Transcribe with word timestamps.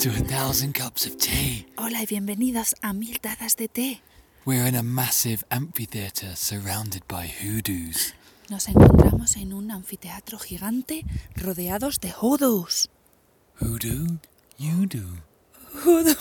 to 0.00 0.08
a 0.08 0.12
thousand 0.12 0.72
cups 0.72 1.04
of 1.04 1.18
tea. 1.18 1.66
Hola 1.76 2.00
y 2.00 2.06
bienvenidos 2.06 2.74
a 2.80 2.94
Mil 2.94 3.20
Tazas 3.20 3.56
de 3.56 3.68
Té. 3.68 4.00
We're 4.46 4.64
in 4.64 4.74
a 4.74 4.82
massive 4.82 5.44
amphitheatre 5.50 6.36
surrounded 6.36 7.02
by 7.06 7.26
hoodoos. 7.26 8.14
Nos 8.48 8.66
encontramos 8.68 9.36
en 9.36 9.52
un 9.52 9.70
anfiteatro 9.70 10.38
gigante 10.38 11.04
rodeados 11.36 12.00
de 12.00 12.12
hoodoos. 12.12 12.88
Hoodoo? 13.60 14.20
You 14.56 14.86
do. 14.86 15.18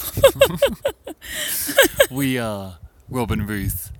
we 2.11 2.37
are 2.37 2.79
Rob 3.09 3.31
and 3.31 3.47
Ruth, 3.47 3.93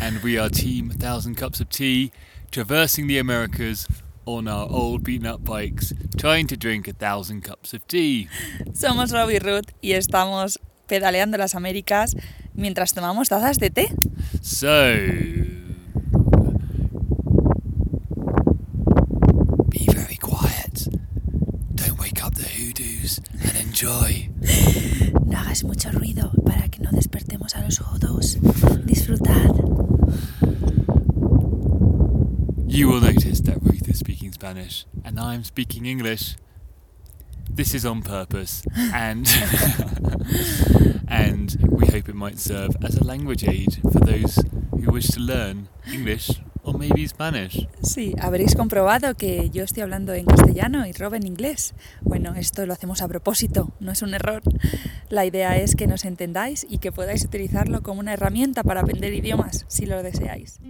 and 0.00 0.22
we 0.22 0.38
are 0.38 0.48
Team 0.48 0.88
Thousand 0.88 1.34
Cups 1.34 1.60
of 1.60 1.68
Tea, 1.68 2.10
traversing 2.50 3.06
the 3.06 3.18
Americas 3.18 3.86
on 4.26 4.48
our 4.48 4.66
old 4.70 5.02
beaten 5.04 5.26
up 5.26 5.44
bikes, 5.44 5.92
trying 6.16 6.46
to 6.48 6.56
drink 6.56 6.88
a 6.88 6.92
thousand 6.92 7.42
cups 7.42 7.72
of 7.72 7.86
tea. 7.86 8.28
Somos 8.74 9.12
Rob 9.12 9.30
y 9.30 9.38
Ruth 9.38 9.72
y 9.80 9.92
estamos 9.92 10.58
pedaleando 10.88 11.38
las 11.38 11.54
Américas 11.54 12.14
mientras 12.54 12.92
tomamos 12.92 13.28
tazas 13.28 13.58
de 13.58 13.70
té. 13.70 13.88
So. 14.42 14.94
Be 19.68 19.86
very 19.92 20.16
quiet. 20.16 20.88
Don't 21.74 21.98
wake 21.98 22.22
up 22.24 22.34
the 22.34 22.44
hoodoos 22.44 23.20
and 23.42 23.56
enjoy. 23.56 24.30
No 25.26 25.38
hagas 25.38 25.64
mucho 25.64 25.90
ruido 25.90 26.30
para 26.44 26.68
que 26.68 26.80
no 26.80 26.90
despertemos 26.92 27.56
a 27.56 27.62
los 27.62 27.78
hoodoos. 27.80 28.38
Disfrutad. 28.84 29.52
You 32.68 32.88
will 32.88 33.00
notice 33.00 33.40
that 33.42 33.58
Ruth 33.62 33.88
is 33.88 33.98
speaking 33.98 34.30
Spanish 34.46 34.86
and 35.04 35.18
I'm 35.18 35.42
speaking 35.42 35.86
English. 35.86 36.36
This 37.50 37.74
is 37.74 37.84
on 37.84 38.00
purpose 38.00 38.62
and 38.94 39.26
and 41.08 41.56
we 41.68 41.88
hope 41.88 42.08
it 42.08 42.14
might 42.14 42.38
serve 42.38 42.70
as 42.84 42.96
a 42.96 43.02
language 43.02 43.42
aid 43.42 43.80
for 43.82 43.98
those 43.98 44.38
who 44.70 44.92
wish 44.92 45.08
to 45.08 45.20
learn 45.20 45.66
English 45.92 46.30
or 46.62 46.78
maybe 46.78 47.08
Spanish. 47.08 47.66
Sí, 47.82 48.14
habréis 48.20 48.54
comprobado 48.54 49.16
que 49.16 49.50
yo 49.50 49.64
estoy 49.64 49.82
hablando 49.82 50.14
en 50.14 50.26
castellano 50.26 50.86
y 50.86 50.92
Rob 50.92 51.14
en 51.14 51.26
inglés. 51.26 51.74
Bueno, 52.02 52.36
esto 52.36 52.66
lo 52.66 52.72
hacemos 52.72 53.02
a 53.02 53.08
propósito, 53.08 53.72
no 53.80 53.90
es 53.90 54.02
un 54.02 54.14
error. 54.14 54.42
La 55.08 55.26
idea 55.26 55.56
es 55.56 55.74
que 55.74 55.88
nos 55.88 56.04
entendáis 56.04 56.64
y 56.70 56.78
que 56.78 56.92
podáis 56.92 57.24
utilizarlo 57.24 57.82
como 57.82 57.98
una 57.98 58.12
herramienta 58.12 58.62
para 58.62 58.82
aprender 58.82 59.12
idiomas, 59.12 59.64
si 59.66 59.86
lo 59.86 60.04
deseáis. 60.04 60.60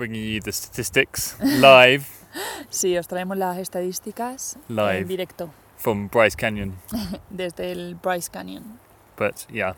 Bringing 0.00 0.24
you 0.32 0.40
the 0.40 0.50
statistics 0.50 1.36
live 1.42 2.06
Sí, 2.70 2.96
os 2.96 3.06
traemos 3.06 3.36
las 3.36 3.58
estadísticas 3.58 4.56
Live. 4.68 5.00
en 5.00 5.08
directo 5.08 5.50
from 5.76 6.08
Bryce 6.08 6.38
Canyon. 6.38 6.74
desde 7.30 7.70
el 7.70 7.96
Bryce 7.96 8.30
Canyon. 8.30 8.78
but 9.18 9.46
yeah, 9.52 9.74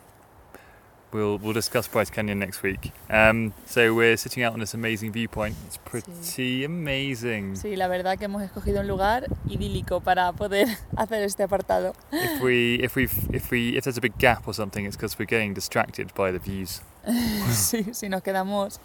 we'll 1.13 1.37
we'll 1.37 1.53
discuss 1.53 1.87
Bryce 1.87 2.09
Canyon 2.09 2.39
next 2.39 2.63
week. 2.63 2.91
Um, 3.09 3.53
so 3.65 3.93
we're 3.93 4.17
sitting 4.17 4.43
out 4.43 4.53
on 4.53 4.59
this 4.59 4.73
amazing 4.73 5.11
viewpoint. 5.11 5.55
It's 5.67 5.77
pretty 5.77 6.65
amazing. 6.65 7.55
Sí, 7.55 7.75
la 7.75 7.87
verdad 7.87 8.17
que 8.17 8.25
hemos 8.25 8.41
escogido 8.43 8.81
un 8.81 8.87
lugar 8.87 9.27
idílico 9.47 10.01
para 10.01 10.31
poder 10.33 10.67
hacer 10.97 11.23
este 11.23 11.43
apartado. 11.43 11.93
If 12.11 12.41
we 12.41 12.75
if 12.83 12.95
we 12.95 13.03
if 13.31 13.51
we 13.51 13.77
if 13.77 13.83
there's 13.83 13.97
a 13.97 14.01
big 14.01 14.17
gap 14.17 14.47
or 14.47 14.53
something, 14.53 14.85
it's 14.85 14.97
because 14.97 15.17
we're 15.17 15.25
getting 15.25 15.53
distracted 15.53 16.13
by 16.15 16.31
the 16.31 16.39
views. 16.39 16.81
Sí, 17.51 17.93
si 17.93 18.07
nos 18.07 18.23
quedamos 18.23 18.79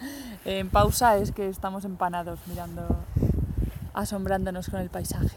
en 0.45 0.71
pausa 0.71 1.19
es 1.19 1.31
que 1.31 1.49
estamos 1.49 1.85
empanados 1.85 2.41
mirando, 2.47 3.05
asombrándonos 3.95 4.69
con 4.69 4.81
el 4.81 4.91
paisaje. 4.91 5.37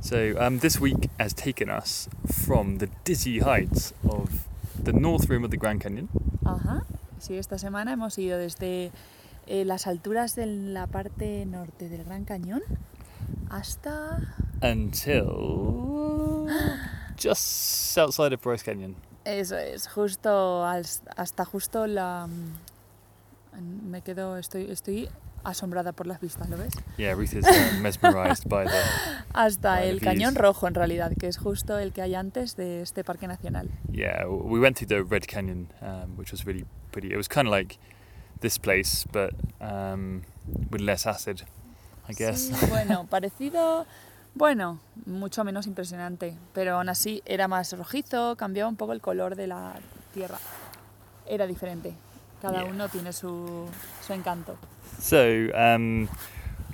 So 0.00 0.34
um, 0.38 0.58
this 0.60 0.78
week 0.78 1.10
has 1.18 1.32
taken 1.32 1.70
us 1.70 2.08
from 2.30 2.78
the 2.78 2.88
dizzy 3.04 3.40
heights 3.40 3.94
of 4.08 4.46
the 4.80 4.92
north 4.92 5.28
rim 5.28 5.42
of 5.42 5.50
the 5.50 5.56
Grand 5.56 5.80
Canyon 5.80 6.08
Ajá. 6.54 6.82
Sí, 7.18 7.36
esta 7.36 7.58
semana 7.58 7.92
hemos 7.92 8.16
ido 8.18 8.38
desde 8.38 8.90
eh, 9.46 9.64
las 9.64 9.86
alturas 9.86 10.34
de 10.36 10.46
la 10.46 10.86
parte 10.86 11.44
norte 11.46 11.88
del 11.88 12.04
Gran 12.04 12.24
Cañón 12.24 12.62
hasta... 13.50 14.18
until 14.62 15.24
just 17.16 17.96
outside 17.98 18.32
of 18.34 18.42
Bryce 18.42 18.64
Canyon. 18.64 18.94
Eso 19.24 19.56
es, 19.58 19.88
justo 19.88 20.64
al- 20.64 20.86
hasta 21.16 21.44
justo 21.44 21.86
la... 21.86 22.26
mm, 22.28 23.90
Me 23.90 24.02
quedo, 24.02 24.36
estoy, 24.36 24.70
estoy 24.70 25.08
asombrada 25.44 25.92
por 25.92 26.06
las 26.06 26.20
vistas, 26.20 26.48
¿lo 26.48 26.56
ves? 26.56 26.74
Yeah, 26.96 27.14
Ruth 27.14 27.34
is 27.34 27.44
uh, 27.46 27.80
mesmerized 27.80 28.48
by 28.48 28.64
the 28.64 28.82
Hasta 29.34 29.76
By 29.76 29.80
the 29.82 29.88
el 29.88 29.98
views. 30.00 30.02
Cañón 30.04 30.34
Rojo, 30.34 30.66
en 30.66 30.74
realidad, 30.74 31.12
que 31.18 31.28
es 31.28 31.38
justo 31.38 31.78
el 31.78 31.92
que 31.92 32.02
hay 32.02 32.14
antes 32.14 32.56
de 32.56 32.82
este 32.82 33.04
parque 33.04 33.26
nacional. 33.26 33.68
Yeah, 33.90 34.26
we 34.26 34.58
went 34.60 34.76
through 34.76 34.88
the 34.88 35.02
Red 35.02 35.26
Canyon, 35.26 35.68
um, 35.80 36.16
which 36.16 36.32
was 36.32 36.44
really 36.46 36.64
pretty. 36.92 37.12
It 37.12 37.16
was 37.16 37.28
kind 37.28 37.46
of 37.46 37.52
like 37.52 37.78
this 38.40 38.58
place, 38.58 39.06
but 39.12 39.32
um, 39.60 40.22
with 40.70 40.80
less 40.80 41.06
acid, 41.06 41.42
I 42.08 42.12
guess. 42.14 42.50
Sí, 42.50 42.66
bueno, 42.70 43.06
parecido, 43.08 43.86
bueno, 44.34 44.78
mucho 45.06 45.44
menos 45.44 45.66
impresionante, 45.66 46.36
pero 46.52 46.76
aún 46.76 46.88
así 46.88 47.22
era 47.26 47.48
más 47.48 47.72
rojizo, 47.76 48.36
cambiaba 48.36 48.68
un 48.68 48.76
poco 48.76 48.92
el 48.92 49.00
color 49.00 49.34
de 49.36 49.46
la 49.46 49.74
tierra. 50.14 50.38
Era 51.26 51.46
diferente. 51.46 51.94
Cada 52.40 52.62
Yeah. 52.62 52.70
uno 52.70 52.88
tiene 52.88 53.12
su, 53.12 53.66
su 54.00 54.12
encanto. 54.12 54.56
So 54.98 55.48
um, 55.54 56.08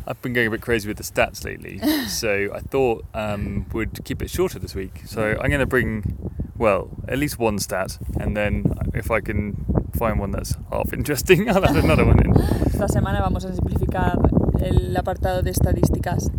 I've 0.06 0.20
been 0.22 0.32
going 0.34 0.46
a 0.46 0.50
bit 0.50 0.60
crazy 0.60 0.88
with 0.88 0.98
the 0.98 1.02
stats 1.04 1.44
lately. 1.44 1.78
so 2.08 2.50
I 2.54 2.60
thought 2.60 3.04
um, 3.14 3.66
we'd 3.72 4.04
keep 4.04 4.22
it 4.22 4.30
shorter 4.30 4.58
this 4.58 4.74
week. 4.74 5.02
So 5.06 5.36
I'm 5.40 5.48
going 5.48 5.60
to 5.60 5.66
bring, 5.66 6.18
well, 6.56 6.88
at 7.08 7.18
least 7.18 7.38
one 7.38 7.58
stat, 7.58 7.98
and 8.20 8.36
then 8.36 8.64
if 8.94 9.10
I 9.10 9.20
can 9.20 9.64
find 9.96 10.18
one 10.18 10.32
that's 10.32 10.54
half 10.70 10.92
interesting, 10.92 11.48
I'll 11.50 11.64
add 11.64 11.76
another 11.76 12.04
one 12.04 12.18
in. 12.24 12.32
Esta 12.66 12.86
semana 12.88 13.20
vamos 13.22 13.44
a 13.44 13.52
simplificar 13.54 14.18
el 14.60 14.94
apartado 14.96 15.42
de 15.42 15.50
estadísticas. 15.50 16.30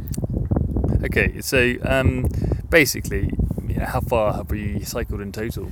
Okay, 1.04 1.42
so 1.42 1.76
um, 1.86 2.28
basically, 2.70 3.30
you 3.68 3.76
know, 3.76 3.86
how 3.86 4.02
far 4.02 4.34
have 4.34 4.50
we 4.52 4.80
cycled 4.84 5.22
in 5.22 5.32
total? 5.32 5.72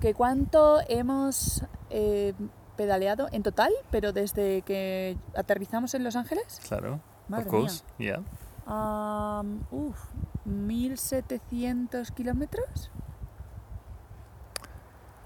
¿Que 0.00 0.12
¿Cuánto 0.14 0.80
hemos 0.88 1.62
eh, 1.90 2.32
pedaleado 2.76 3.28
en 3.32 3.42
total, 3.42 3.72
pero 3.90 4.12
desde 4.12 4.62
que 4.62 5.16
aterrizamos 5.36 5.94
en 5.94 6.04
Los 6.04 6.16
Ángeles. 6.16 6.60
Claro. 6.66 7.00
Madre 7.28 7.44
of 7.44 7.50
course, 7.50 7.84
yeah. 7.98 8.20
Um, 8.66 9.64
uf, 9.70 9.96
1700 10.44 12.10
kilómetros. 12.14 12.90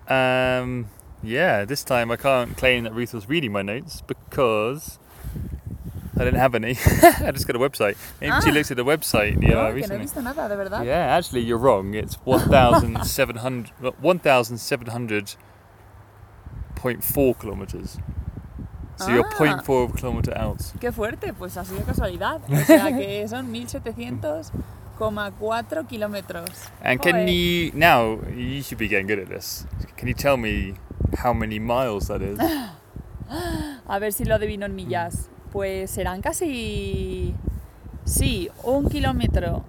Um, 0.08 0.86
yeah, 1.22 1.64
this 1.64 1.84
time 1.84 2.10
I 2.12 2.16
can't 2.16 2.56
claim 2.56 2.84
that 2.84 2.94
Ruth 2.94 3.12
was 3.12 3.28
reading 3.28 3.52
my 3.52 3.62
notes 3.62 4.02
because 4.06 4.98
I 6.18 6.24
didn't 6.24 6.38
have 6.38 6.54
any. 6.54 6.70
I 7.02 7.30
just 7.32 7.46
got 7.46 7.56
a 7.56 7.58
website. 7.58 7.96
Maybe 8.20 8.32
ah. 8.32 8.40
she 8.40 8.50
looked 8.50 8.70
at 8.70 8.76
the 8.76 8.84
website. 8.84 9.42
Yeah, 9.42 9.58
ah, 9.58 9.68
no, 9.70 9.74
he 9.74 9.82
visto 9.98 10.22
nada, 10.22 10.48
de 10.48 10.56
verdad. 10.56 10.84
Yeah, 10.84 11.16
actually, 11.16 11.42
you're 11.42 11.58
wrong. 11.58 11.94
It's 11.94 12.14
1,700. 12.24 13.72
1,700 14.00 15.34
0.4 16.86 17.36
kilómetros. 17.36 17.98
So 18.96 19.06
ah, 19.08 19.14
you're 19.14 19.24
0.4 19.24 19.94
kilometer 19.94 20.36
out. 20.38 20.60
Qué 20.80 20.90
fuerte, 20.90 21.34
pues 21.34 21.56
ha 21.56 21.64
sido 21.64 21.82
casualidad. 21.82 22.40
O 22.50 22.56
sea 22.64 22.96
que 22.96 23.28
son 23.32 23.52
1700,4 23.52 25.86
kilómetros. 25.86 26.50
And 26.82 26.98
Joder. 26.98 27.12
can 27.12 27.28
you 27.28 27.70
now 27.74 28.18
you 28.34 28.62
should 28.62 28.78
be 28.78 28.88
getting 28.88 29.06
good 29.06 29.18
at 29.18 29.28
this. 29.28 29.66
Can 29.96 30.08
you 30.08 30.14
tell 30.14 30.38
me 30.38 30.76
how 31.18 31.34
many 31.34 31.58
miles 31.58 32.08
that 32.08 32.22
is? 32.22 32.38
A 33.88 33.98
ver 33.98 34.12
si 34.12 34.24
lo 34.24 34.36
adivino 34.36 34.64
en 34.66 34.74
millas. 34.74 35.28
Pues 35.52 35.90
serán 35.90 36.22
casi 36.22 37.34
sí, 38.04 38.48
un 38.64 38.88
kilómetro 38.88 39.64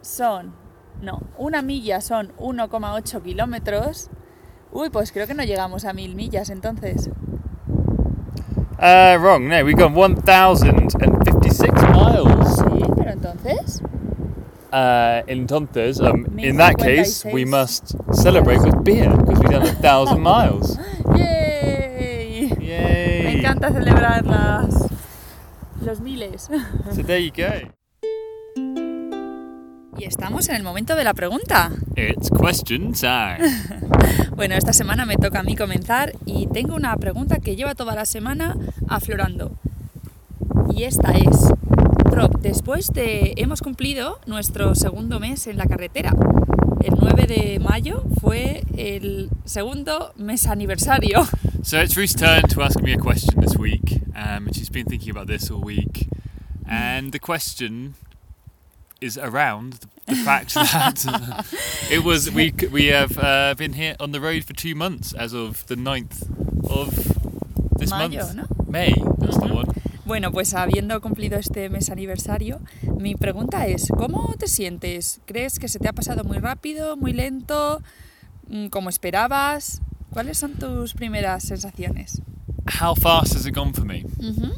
son 0.00 0.54
no, 1.02 1.20
una 1.38 1.62
milla 1.62 2.00
son 2.00 2.32
1,8 2.36 3.22
kilómetros 3.22 4.10
Uy, 4.72 4.88
pues 4.90 5.10
creo 5.12 5.26
que 5.26 5.34
no 5.34 5.42
llegamos 5.44 5.84
a 5.84 5.92
mil 5.92 6.14
millas 6.14 6.50
entonces. 6.50 7.10
Uh, 8.78 9.18
wrong. 9.18 9.48
No, 9.48 9.62
we 9.64 9.74
got 9.74 9.92
1,056 9.92 11.72
miles. 11.92 12.56
Sí, 12.56 12.82
pero 12.96 13.10
entonces... 13.10 13.82
Uh, 14.72 15.22
entonces, 15.26 16.00
um, 16.00 16.38
in 16.38 16.56
that 16.56 16.76
case, 16.78 17.24
we 17.24 17.44
1056. 17.44 17.50
must 17.50 17.94
celebrate 18.14 18.60
with 18.62 18.84
beer 18.84 19.10
because 19.16 19.40
we've 19.40 19.50
done 19.50 19.66
a 19.66 19.74
thousand 19.82 20.22
miles. 20.22 20.78
¡Yay! 21.16 22.54
Me 22.56 22.66
Yay! 22.66 23.38
encanta 23.38 23.72
celebrar 23.72 24.24
las... 24.24 24.88
los 25.82 26.00
miles. 26.00 26.48
So 26.94 27.02
there 27.02 27.18
you 27.18 27.32
go. 27.32 27.68
Y 30.00 30.04
estamos 30.04 30.48
en 30.48 30.56
el 30.56 30.62
momento 30.62 30.96
de 30.96 31.04
la 31.04 31.12
pregunta. 31.12 31.72
It's 31.94 32.30
question 32.30 32.94
time. 32.94 33.38
Bueno, 34.34 34.54
esta 34.54 34.72
semana 34.72 35.04
me 35.04 35.16
toca 35.16 35.40
a 35.40 35.42
mí 35.42 35.54
comenzar 35.54 36.14
y 36.24 36.46
tengo 36.46 36.74
una 36.74 36.96
pregunta 36.96 37.40
que 37.40 37.54
lleva 37.54 37.74
toda 37.74 37.94
la 37.94 38.06
semana 38.06 38.56
aflorando. 38.88 39.52
Y 40.74 40.84
esta 40.84 41.12
es, 41.12 41.52
Rob, 42.04 42.40
después 42.40 42.94
de 42.94 43.34
hemos 43.36 43.60
cumplido 43.60 44.18
nuestro 44.24 44.74
segundo 44.74 45.20
mes 45.20 45.46
en 45.46 45.58
la 45.58 45.66
carretera, 45.66 46.14
el 46.82 46.94
9 46.98 47.26
de 47.26 47.60
mayo 47.60 48.02
fue 48.22 48.64
el 48.78 49.28
segundo 49.44 50.14
mes 50.16 50.46
aniversario. 50.46 51.28
So 51.62 51.78
it's 51.78 51.94
Ruth's 51.94 52.14
turn 52.14 52.44
to 52.54 52.62
ask 52.62 52.80
me 52.80 52.94
a 52.94 52.98
question 52.98 53.42
this 53.42 53.54
week. 53.58 54.00
Um, 54.16 54.46
and 54.46 54.56
she's 54.56 54.70
been 54.70 54.86
thinking 54.86 55.10
about 55.10 55.26
this 55.26 55.50
all 55.50 55.60
week. 55.60 56.08
And 56.66 57.12
the 57.12 57.18
question 57.18 57.96
is 59.00 59.16
around 59.18 59.74
the, 59.74 59.86
the 60.06 60.14
fact 60.16 60.54
that 60.54 61.04
it 61.90 62.04
was 62.04 62.30
we 62.30 62.52
we 62.72 62.86
have 62.86 63.16
uh, 63.18 63.54
been 63.56 63.72
here 63.74 63.94
on 64.00 64.12
the 64.12 64.20
road 64.20 64.44
for 64.44 64.52
two 64.54 64.74
months 64.74 65.12
as 65.14 65.32
of 65.34 65.66
the 65.66 65.74
9th 65.76 66.22
of 66.70 66.94
this 67.78 67.90
Mayo, 67.90 68.24
month. 68.24 68.34
¿no? 68.34 68.44
May, 68.68 68.92
that's 69.18 69.38
the 69.38 69.48
one. 69.54 69.66
Bueno, 70.04 70.32
pues 70.32 70.54
habiendo 70.54 71.00
cumplido 71.00 71.38
este 71.38 71.68
mes 71.68 71.88
aniversario, 71.88 72.60
mi 72.98 73.14
pregunta 73.14 73.66
es, 73.68 73.88
¿cómo 73.96 74.34
te 74.38 74.48
sientes? 74.48 75.20
¿Crees 75.24 75.58
que 75.60 75.68
se 75.68 75.78
te 75.78 75.88
ha 75.88 75.92
pasado 75.92 76.24
muy 76.24 76.38
rápido, 76.38 76.96
muy 76.96 77.12
lento, 77.12 77.80
mm, 78.48 78.66
como 78.68 78.88
esperabas? 78.88 79.80
¿Cuáles 80.12 80.36
son 80.38 80.54
tus 80.54 80.94
primeras 80.94 81.44
sensaciones? 81.44 82.20
How 82.80 82.94
fast 82.96 83.34
has 83.36 83.46
it 83.46 83.54
gone 83.54 83.72
for 83.72 83.84
me? 83.84 84.04
Ujú, 84.18 84.52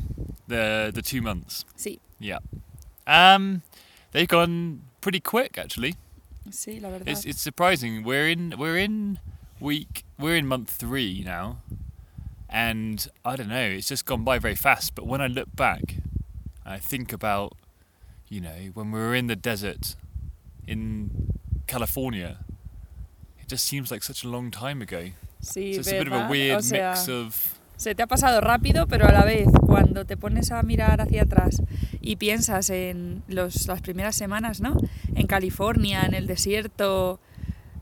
The 0.49 0.91
the 0.95 1.03
two 1.03 1.21
months. 1.23 1.65
Sí, 1.77 2.01
Yeah. 2.19 2.39
Um, 3.07 3.61
they've 4.13 4.29
gone 4.29 4.83
pretty 5.01 5.21
quick 5.21 5.59
actually. 5.59 5.97
sí, 6.51 6.81
la 6.81 6.91
verdad. 6.91 7.09
It's 7.09 7.25
it's 7.25 7.41
surprising. 7.41 8.03
We're 8.05 8.29
in 8.29 8.55
we're 8.57 8.79
in 8.79 9.19
week 9.61 10.05
we're 10.19 10.37
in 10.37 10.47
month 10.47 10.71
three 10.71 11.23
now, 11.25 11.59
and 12.49 13.07
I 13.25 13.37
don't 13.37 13.49
know. 13.49 13.69
It's 13.77 13.89
just 13.89 14.07
gone 14.07 14.25
by 14.25 14.39
very 14.39 14.55
fast. 14.57 14.95
But 14.95 15.07
when 15.07 15.21
I 15.21 15.27
look 15.27 15.55
back, 15.55 15.97
I 16.65 16.79
think 16.79 17.13
about, 17.13 17.57
you 18.29 18.41
know, 18.41 18.71
when 18.75 18.91
we 18.93 18.99
were 19.01 19.15
in 19.15 19.27
the 19.27 19.37
desert, 19.37 19.97
in 20.67 21.33
California. 21.67 22.39
It 23.41 23.49
just 23.49 23.67
seems 23.67 23.91
like 23.91 24.03
such 24.03 24.25
a 24.25 24.29
long 24.29 24.51
time 24.51 24.83
ago. 24.83 25.11
Sí, 25.43 25.75
So 25.75 25.81
it's 25.81 25.89
a 25.89 25.93
bit 25.93 26.07
of 26.07 26.13
a 26.13 26.29
weird 26.29 26.59
O 26.59 26.61
sea, 26.61 26.91
mix 26.91 27.09
of 27.09 27.59
Se 27.83 27.97
te 27.97 28.05
ha 28.05 28.07
pasado 28.07 28.41
rápido, 28.41 28.87
pero 28.87 29.09
a 29.09 29.11
la 29.11 29.25
vez, 29.25 29.49
cuando 29.67 30.05
te 30.05 30.17
pones 30.17 30.53
a 30.53 30.63
mirar 30.63 31.01
hacia 31.01 31.23
atrás 31.23 31.61
y 32.01 32.15
piensas 32.15 32.71
en 32.71 33.25
los, 33.27 33.67
las 33.67 33.81
primeras 33.83 34.15
semanas, 34.15 34.61
¿no? 34.61 34.77
En 35.17 35.27
California, 35.27 36.03
en 36.07 36.15
el 36.15 36.29
desierto, 36.29 37.19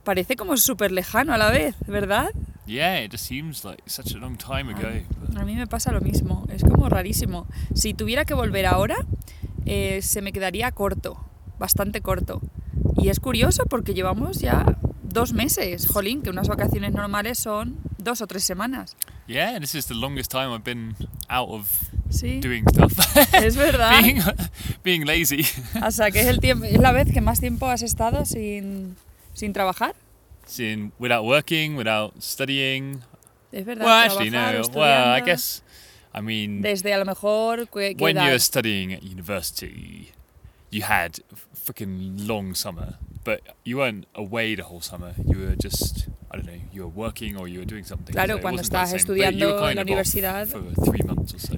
parece 0.03 0.37
como 0.37 0.57
súper 0.57 0.91
lejano 0.91 1.35
a 1.35 1.37
la 1.37 1.51
vez, 1.51 1.75
¿verdad? 1.87 2.31
yeah. 2.67 3.05
It 3.05 3.13
just 3.13 3.27
seems 3.27 3.63
like 3.63 3.83
such 3.85 4.15
a 4.15 4.19
long 4.19 4.39
time 4.39 4.73
ago. 4.73 4.89
but- 5.21 5.37
A 5.37 5.45
mí 5.45 5.55
me 5.55 5.67
pasa 5.67 5.93
lo 5.93 6.01
mismo, 6.01 6.47
es 6.49 6.63
como 6.63 6.89
rarísimo. 6.89 7.47
Si 7.75 7.93
tuviera 7.93 8.25
que 8.25 8.33
volver 8.33 8.65
ahora, 8.65 8.97
eh, 9.67 10.01
se 10.01 10.23
me 10.23 10.33
quedaría 10.33 10.73
corto, 10.73 11.23
bastante 11.59 12.01
corto. 12.01 12.41
Y 12.97 13.11
es 13.11 13.21
curioso 13.21 13.65
porque 13.69 13.93
llevamos 13.93 14.39
ya 14.39 14.79
dos 15.03 15.35
meses, 15.35 15.87
jolín, 15.89 16.23
que 16.23 16.31
unas 16.31 16.49
vacaciones 16.49 16.93
normales 16.95 17.39
son 17.39 17.77
dos 17.99 18.23
o 18.23 18.27
tres 18.27 18.45
semanas. 18.45 18.97
Yeah, 19.31 19.61
this 19.61 19.75
is 19.77 19.87
the 19.87 19.95
longest 19.95 20.31
time 20.31 20.53
I've 20.53 20.65
been 20.65 20.97
out 21.29 21.49
of 21.51 21.69
Sí, 22.11 22.41
doing 22.41 22.65
stuff. 22.69 22.93
es 23.35 23.55
verdad. 23.55 24.03
being 24.03 24.21
being 24.83 25.05
lazy. 25.07 25.45
O 25.81 25.91
sea, 25.93 26.11
que 26.11 26.21
es, 26.21 26.27
el 26.27 26.41
tiempo, 26.41 26.65
es 26.65 26.79
la 26.81 26.91
vez 26.91 27.13
que 27.13 27.21
más 27.21 27.39
tiempo 27.39 27.67
has 27.69 27.83
estado 27.83 28.25
sin, 28.25 28.97
sin 29.35 29.53
trabajar. 29.53 29.95
Sin 30.47 30.91
without 30.99 31.25
working, 31.25 31.77
without 31.77 32.21
studying. 32.21 33.03
Es 33.53 33.65
verdad. 33.65 33.85
Well, 33.85 33.97
actually, 34.07 34.31
no. 34.31 34.63
Well, 34.75 35.15
I 35.15 35.21
guess. 35.21 35.63
I 36.13 36.21
mean, 36.21 36.61
Desde 36.63 36.93
a 36.93 36.99
lo 36.99 37.05
mejor. 37.05 37.69
¿qué- 37.69 37.95
qué 37.97 38.03
when 38.03 38.17
edad? 38.17 38.27
you're 38.27 38.41
studying 38.41 38.93
at 38.93 39.05
university, 39.05 40.11
you 40.71 40.83
had 40.83 41.21
freaking 41.55 42.27
long 42.27 42.57
summer, 42.57 42.97
but 43.23 43.41
you 43.65 43.77
weren't 43.77 44.07
away 44.17 44.57
the 44.57 44.65
whole 44.65 44.81
summer. 44.81 45.15
You 45.25 45.39
were 45.39 45.55
just, 45.55 46.09
I 46.33 46.37
don't 46.37 46.47
know, 46.47 46.55
you 46.73 46.83
were 46.85 46.93
working 46.95 47.37
or 47.37 47.49
you 47.49 47.59
were 47.59 47.67
doing 47.67 47.85
something. 47.85 48.13
Claro, 48.13 48.37
so 48.37 48.41
cuando 48.43 48.63
estás 48.63 48.93
estudiando 48.93 49.69
en 49.69 49.77
la 49.77 49.83
universidad- 49.83 50.47
so. 50.47 50.63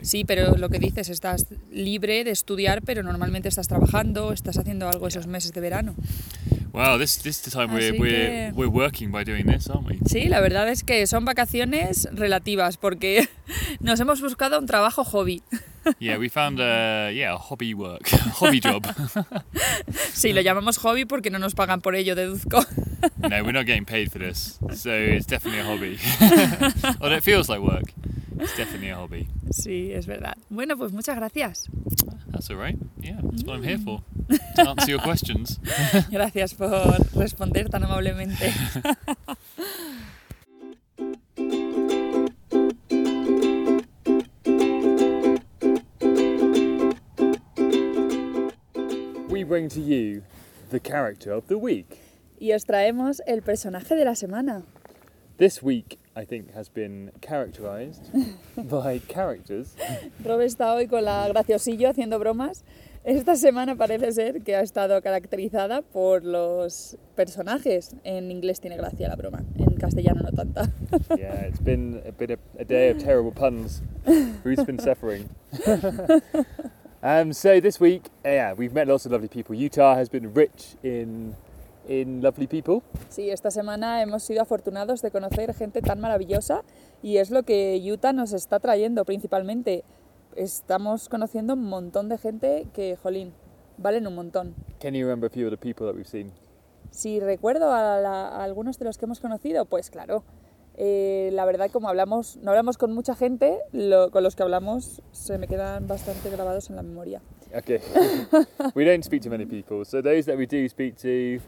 Sí, 0.03 0.25
pero 0.25 0.57
lo 0.57 0.69
que 0.71 0.79
dices, 0.79 1.09
estás 1.11 1.47
libre 1.71 2.25
de 2.25 2.31
estudiar, 2.31 2.83
pero 2.83 3.03
normalmente 3.03 3.49
estás 3.49 3.69
trabajando, 3.69 4.33
estás 4.33 4.57
haciendo 4.59 4.89
algo 4.89 5.09
esos 5.09 5.27
meses 5.27 5.53
de 5.53 5.61
verano. 5.61 5.95
Wow, 6.73 6.99
this 6.99 7.19
this 7.19 7.43
time 7.43 7.67
we're 7.67 7.93
we're 7.99 8.09
que- 8.09 8.53
we're 8.55 8.71
working 8.71 9.13
by 9.13 9.25
doing 9.25 9.45
this, 9.47 9.69
aren't 9.69 9.87
we? 9.87 9.99
Sí, 10.09 10.29
la 10.29 10.41
verdad 10.41 10.69
es 10.71 10.83
que 10.85 11.07
son 11.07 11.27
vacaciones 11.27 12.09
relativas, 12.13 12.79
porque 12.79 13.29
nos 13.81 14.01
hemos 14.01 14.23
buscado 14.23 14.59
un 14.59 14.65
trabajo 14.67 15.05
hobby. 15.05 15.43
yeah, 15.99 16.17
we 16.17 16.31
found 16.31 16.61
a 16.61 17.11
yeah 17.13 17.35
a 17.35 17.37
hobby 17.39 17.75
work, 17.75 18.09
hobby 18.41 18.61
job. 18.61 18.87
Sí, 20.15 20.33
lo 20.33 20.41
llamamos 20.41 20.79
hobby 20.79 21.05
porque 21.05 21.29
no 21.31 21.39
nos 21.39 21.55
pagan 21.55 21.83
por 21.83 21.95
ello, 21.95 22.15
deduzco. 22.15 22.65
no, 23.19 23.29
we're 23.43 23.53
not 23.53 23.67
getting 23.67 23.85
paid 23.85 24.09
for 24.11 24.21
this, 24.21 24.59
so 24.75 24.91
it's 24.91 25.27
definitely 25.27 25.61
a 25.61 25.65
hobby. 25.65 25.99
Although 27.01 27.17
it 27.17 27.23
feels 27.23 27.49
like 27.49 27.61
work, 27.61 27.93
it's 28.39 28.57
definitely 28.57 28.89
a 28.89 28.97
hobby. 28.97 29.29
Sí, 29.51 29.93
es 29.93 30.07
verdad. 30.07 30.37
Bueno, 30.51 30.77
pues 30.77 30.93
muchas 30.93 31.17
gracias. 31.17 31.69
That's 32.33 32.49
all 32.51 32.57
right. 32.57 32.79
Yeah, 32.99 33.21
that's 33.23 33.45
what 33.45 33.57
I'm 33.57 33.63
here 33.63 33.79
for. 33.79 34.03
Mm. 34.29 34.55
To 34.55 34.69
answer 34.71 34.91
your 34.91 35.01
questions. 35.01 35.59
Gracias 36.11 36.55
por 36.55 36.71
responder 37.15 37.69
tan 37.69 37.85
amablemente. 37.85 38.53
We 49.29 49.45
bring 49.45 49.69
to 49.69 49.81
you 49.81 50.23
the 50.71 50.81
character 50.81 51.33
of 51.33 51.49
the 51.49 51.59
week. 51.59 52.01
Y 52.43 52.55
os 52.55 52.65
traemos 52.65 53.23
el 53.27 53.41
personaje 53.41 53.95
de 53.95 54.05
la 54.05 54.17
semana. 54.17 54.65
This 55.37 55.63
week, 55.63 56.01
I 56.17 56.25
think, 56.25 56.53
has 56.57 56.69
been 56.69 57.13
characterized 57.21 58.11
by 58.57 58.99
characters. 58.99 59.77
Rob 60.25 60.41
está 60.41 60.75
hoy 60.75 60.89
con 60.89 61.05
la 61.05 61.29
graciosillo 61.29 61.89
haciendo 61.89 62.19
bromas. 62.19 62.65
Esta 63.05 63.37
semana 63.37 63.77
parece 63.77 64.11
ser 64.11 64.43
que 64.43 64.57
ha 64.57 64.61
estado 64.61 65.01
caracterizada 65.03 65.83
por 65.83 66.25
los 66.25 66.97
personajes. 67.15 67.95
En 68.03 68.33
inglés 68.33 68.59
tiene 68.59 68.77
gracia 68.77 69.09
la 69.09 69.15
broma, 69.15 69.45
en 69.57 69.77
castellano 69.77 70.23
no 70.23 70.33
tanta. 70.33 70.69
Yeah, 71.17 71.47
it's 71.47 71.61
been 71.61 72.03
a 72.05 72.11
bit 72.11 72.33
of 72.33 72.41
a 72.59 72.65
day 72.65 72.91
of 72.91 72.99
terrible 72.99 73.31
puns. 73.31 73.83
Ruth's 74.43 74.65
been 74.65 74.81
suffering. 74.81 75.29
um, 77.05 77.33
so 77.33 77.61
this 77.61 77.79
week, 77.79 78.11
yeah, 78.25 78.53
we've 78.53 78.75
met 78.75 78.89
lots 78.89 79.07
of 79.07 79.13
lovely 79.13 79.29
people. 79.29 79.55
Utah 79.55 79.95
has 79.95 80.09
been 80.09 80.35
rich 80.35 80.75
in 80.83 81.37
in 81.89 82.23
lovely 82.23 82.47
people. 82.47 82.81
Sí, 83.09 83.31
esta 83.31 83.51
semana 83.51 84.03
hemos 84.03 84.23
sido 84.23 84.43
afortunados 84.43 85.03
de 85.03 85.11
conocer 85.11 85.53
gente 85.55 85.83
tan 85.83 86.01
maravillosa 86.01 86.63
y 87.03 87.17
es 87.19 87.31
lo 87.31 87.43
que 87.43 87.81
Utah 87.93 88.13
nos 88.13 88.33
está 88.33 88.61
trayendo 88.61 89.05
principalmente. 89.05 89.85
Estamos 90.37 91.09
conociendo 91.09 91.55
un 91.55 91.65
montón 91.65 92.09
de 92.09 92.17
gente 92.19 92.67
que, 92.73 92.97
jolín, 92.97 93.33
valen 93.77 94.07
un 94.07 94.15
montón. 94.15 94.55
Can 94.81 94.95
you 94.95 95.05
remember 95.05 95.29
a 95.29 95.33
few 95.33 95.47
of 95.47 95.51
the 95.51 95.59
people 95.59 95.87
that 95.87 95.95
we've 95.95 96.09
seen? 96.09 96.33
Si 96.91 97.21
recuerdo 97.21 97.73
a, 97.73 97.99
la- 98.01 98.29
a 98.29 98.45
algunos 98.45 98.79
de 98.79 98.85
los 98.85 98.97
que 98.99 99.05
hemos 99.07 99.21
conocido, 99.21 99.65
pues 99.67 99.91
claro. 99.91 100.25
Eh, 100.77 101.29
la 101.35 101.45
verdad, 101.45 101.71
como 101.71 101.89
hablamos, 101.91 102.39
no 102.39 102.51
hablamos 102.51 102.79
con 102.79 102.95
mucha 102.95 103.15
gente, 103.15 103.59
lo- 103.73 104.11
con 104.11 104.23
los 104.23 104.35
que 104.37 104.43
hablamos 104.43 105.03
se 105.13 105.37
me 105.37 105.47
quedan 105.47 105.87
bastante 105.87 106.31
grabados 106.31 106.71
en 106.71 106.77
la 106.77 106.83
memoria. 106.83 107.21
Okay. 107.55 107.79
we 108.75 108.85
don't 108.87 109.05
speak 109.05 109.21
to 109.23 109.29
many 109.29 109.45
people, 109.45 109.85
so 109.85 110.01
those 110.01 110.25
that 110.25 110.39
we 110.39 110.47
do 110.47 110.67
speak 110.71 110.97
to, 110.97 111.43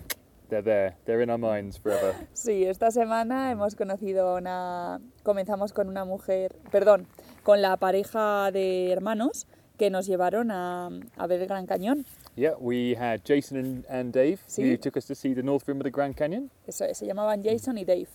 they're 0.49 0.63
there. 0.63 0.97
They're 1.05 1.23
in 1.23 1.31
our 1.31 1.39
minds 1.39 1.79
forever. 1.79 2.15
Sí, 2.33 2.65
esta 2.65 2.91
semana 2.91 3.51
hemos 3.51 3.75
conocido 3.75 4.37
una. 4.37 5.01
Comenzamos 5.23 5.73
con 5.73 5.89
una 5.89 6.05
mujer, 6.05 6.55
perdón, 6.71 7.07
con 7.43 7.61
la 7.63 7.77
pareja 7.77 8.51
de 8.53 8.91
hermanos 8.93 9.47
que 9.79 9.91
nos 9.91 10.07
llevaron 10.07 10.51
a, 10.51 10.89
a 11.17 11.27
ver 11.27 11.41
el 11.41 11.49
Gran 11.49 11.67
Cañón. 11.67 12.07
Yeah, 12.37 12.55
we 12.59 12.95
had 12.97 13.21
Jason 13.25 13.57
and, 13.59 13.87
and 13.89 14.13
Dave 14.13 14.39
who 14.57 14.63
Sí. 14.63 14.79
took 14.79 14.97
us 14.97 15.07
to 15.07 15.15
see 15.15 15.35
the 15.35 15.43
North 15.43 15.67
Rim 15.67 15.79
of 15.79 15.85
the 15.85 15.91
Grand 15.91 16.15
Canyon. 16.17 16.51
Eso 16.67 16.85
es, 16.85 16.99
se 16.99 17.07
llamaban 17.07 17.43
Jason 17.43 17.79
y 17.79 17.85
Dave. 17.85 18.09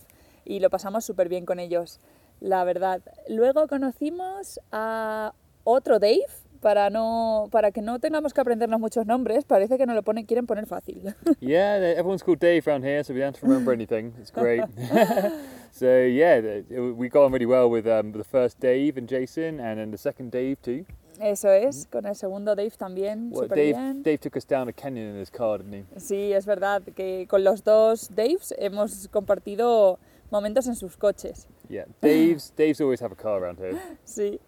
Y 0.44 0.60
lo 0.60 0.70
pasamos 0.70 1.04
súper 1.04 1.28
bien 1.28 1.44
con 1.44 1.58
ellos, 1.60 2.00
la 2.40 2.64
verdad. 2.64 3.02
Luego 3.28 3.66
conocimos 3.68 4.58
a 4.72 5.32
otro 5.64 5.98
Dave, 5.98 6.26
para, 6.60 6.90
no, 6.90 7.48
para 7.50 7.70
que 7.70 7.82
no 7.82 7.98
tengamos 7.98 8.32
que 8.34 8.40
aprendernos 8.40 8.78
muchos 8.80 9.06
nombres. 9.06 9.44
Parece 9.44 9.78
que 9.78 9.86
nos 9.86 9.96
lo 9.96 10.02
ponen, 10.02 10.26
quieren 10.26 10.46
poner 10.46 10.66
fácil. 10.66 11.02
Yeah, 11.40 11.76
everyone's 11.96 12.22
called 12.22 12.38
Dave 12.40 12.66
around 12.66 12.84
here, 12.84 13.02
so 13.02 13.12
we 13.14 13.20
don't 13.20 13.34
have 13.34 13.40
to 13.40 13.46
remember 13.46 13.72
anything. 13.72 14.12
It's 14.20 14.30
great. 14.30 14.62
so 15.72 15.86
yeah, 16.04 16.60
we 16.70 17.08
got 17.08 17.24
on 17.24 17.32
really 17.32 17.46
well 17.46 17.68
with 17.70 17.86
um, 17.86 18.12
the 18.12 18.24
first 18.24 18.60
Dave 18.60 18.96
and 18.98 19.08
Jason, 19.08 19.58
and 19.60 19.78
then 19.78 19.90
the 19.90 19.98
second 19.98 20.30
Dave 20.32 20.60
too. 20.62 20.84
Eso 21.20 21.48
es, 21.50 21.86
con 21.90 22.06
el 22.06 22.14
segundo 22.14 22.54
Dave 22.54 22.72
también, 22.78 23.30
Well, 23.30 23.44
súper 23.44 23.56
Dave, 23.56 23.74
bien. 23.76 24.02
Dave 24.02 24.18
took 24.18 24.36
us 24.36 24.44
down 24.46 24.68
a 24.68 24.72
canyon 24.72 25.14
in 25.14 25.20
his 25.20 25.28
car, 25.30 25.58
didn't 25.58 25.74
he? 25.74 26.00
Sí, 26.00 26.32
es 26.32 26.46
verdad 26.46 26.82
que 26.96 27.26
con 27.28 27.44
los 27.44 27.62
dos 27.62 28.08
Daves 28.14 28.54
hemos 28.58 29.06
compartido 29.08 29.98
momentos 30.30 30.66
en 30.66 30.76
sus 30.76 30.96
coches. 30.96 31.46
Yeah, 31.68 31.84
Dave's 32.00 32.52
Dave's 32.56 32.80
always 32.80 33.00
have 33.00 33.12
a 33.12 33.16
car 33.16 33.42
around 33.42 33.58
here. 33.58 33.78
Sí. 34.04 34.40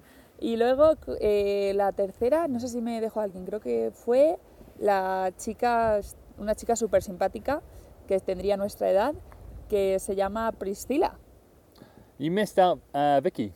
Y 0.42 0.56
luego 0.56 0.94
eh, 1.20 1.72
la 1.76 1.92
tercera, 1.92 2.48
no 2.48 2.58
sé 2.58 2.66
si 2.66 2.80
me 2.80 3.00
dejó 3.00 3.20
alguien, 3.20 3.44
creo 3.44 3.60
que 3.60 3.92
fue 3.92 4.40
la 4.80 5.32
chica, 5.36 6.00
una 6.36 6.56
chica 6.56 6.74
súper 6.74 7.00
simpática 7.04 7.62
que 8.08 8.18
tendría 8.18 8.56
nuestra 8.56 8.90
edad, 8.90 9.14
que 9.68 10.00
se 10.00 10.16
llama 10.16 10.50
Priscila. 10.50 11.16
You 12.18 12.32
missed 12.32 12.58
out 12.58 12.80
uh, 12.92 13.20
Vicky. 13.22 13.52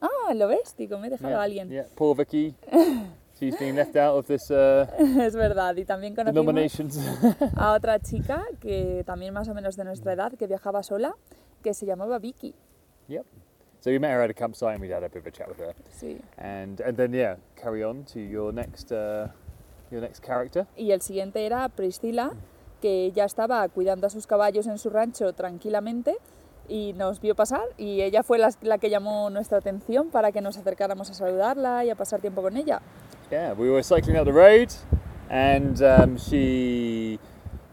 Ah, 0.00 0.32
¿lo 0.32 0.48
ves? 0.48 0.74
Digo, 0.78 0.98
me 0.98 1.08
he 1.08 1.10
dejado 1.10 1.32
Yeah, 1.32 1.40
a 1.40 1.42
alguien. 1.42 1.68
Yeah, 1.68 1.86
poor 1.94 2.16
Vicky. 2.16 2.54
She's 3.38 3.58
been 3.58 3.76
left 3.76 3.94
out 3.96 4.16
of 4.16 4.26
this 4.26 4.50
uh, 4.50 4.86
es 5.20 5.34
verdad. 5.36 5.76
Y 5.76 5.84
también 5.84 6.14
conocimos 6.14 6.98
a 7.56 7.74
otra 7.74 8.00
chica, 8.00 8.42
que 8.58 9.02
también 9.04 9.34
más 9.34 9.48
o 9.48 9.54
menos 9.54 9.76
de 9.76 9.84
nuestra 9.84 10.14
edad, 10.14 10.32
que 10.32 10.46
viajaba 10.46 10.82
sola, 10.82 11.14
que 11.62 11.74
se 11.74 11.84
llamaba 11.84 12.18
Vicky. 12.18 12.54
yep. 13.06 13.26
So 13.82 13.90
we 13.90 13.98
met 13.98 14.12
her 14.12 14.22
at 14.22 14.30
a 14.30 14.34
campsite 14.34 14.74
and 14.74 14.80
we 14.80 14.88
had 14.90 15.02
a 15.02 15.08
bit 15.08 15.22
of 15.22 15.26
a 15.26 15.30
chat 15.32 15.48
with 15.48 15.58
her. 15.58 15.74
Sí. 15.90 16.20
And 16.38 16.80
and 16.80 16.96
then 16.96 17.12
yeah, 17.12 17.34
carry 17.56 17.82
on 17.82 18.04
to 18.12 18.20
your 18.20 18.52
next 18.52 18.92
uh, 18.92 19.26
your 19.90 20.00
next 20.00 20.22
character. 20.22 20.66
Y 20.76 20.92
el 20.92 21.00
siguiente 21.00 21.44
era 21.44 21.68
Priscila, 21.68 22.32
que 22.80 23.10
ya 23.10 23.24
estaba 23.24 23.68
cuidando 23.68 24.06
a 24.06 24.10
sus 24.10 24.28
caballos 24.28 24.68
en 24.68 24.78
su 24.78 24.88
rancho 24.88 25.32
tranquilamente 25.32 26.16
y 26.68 26.92
nos 26.92 27.20
vio 27.20 27.34
pasar 27.34 27.64
y 27.76 28.02
ella 28.02 28.22
fue 28.22 28.38
la, 28.38 28.50
la 28.62 28.78
que 28.78 28.88
llamó 28.88 29.30
nuestra 29.30 29.58
atención 29.58 30.10
para 30.10 30.30
que 30.30 30.40
nos 30.40 30.56
acercáramos 30.56 31.10
a 31.10 31.14
saludarla 31.14 31.84
y 31.84 31.90
a 31.90 31.96
pasar 31.96 32.20
tiempo 32.20 32.40
con 32.40 32.56
ella. 32.56 32.80
Yeah, 33.32 33.52
we 33.54 33.68
were 33.68 33.82
cycling 33.82 34.16
up 34.16 34.26
the 34.26 34.32
road, 34.32 34.68
and 35.28 35.82
um, 35.82 36.16
she 36.16 37.18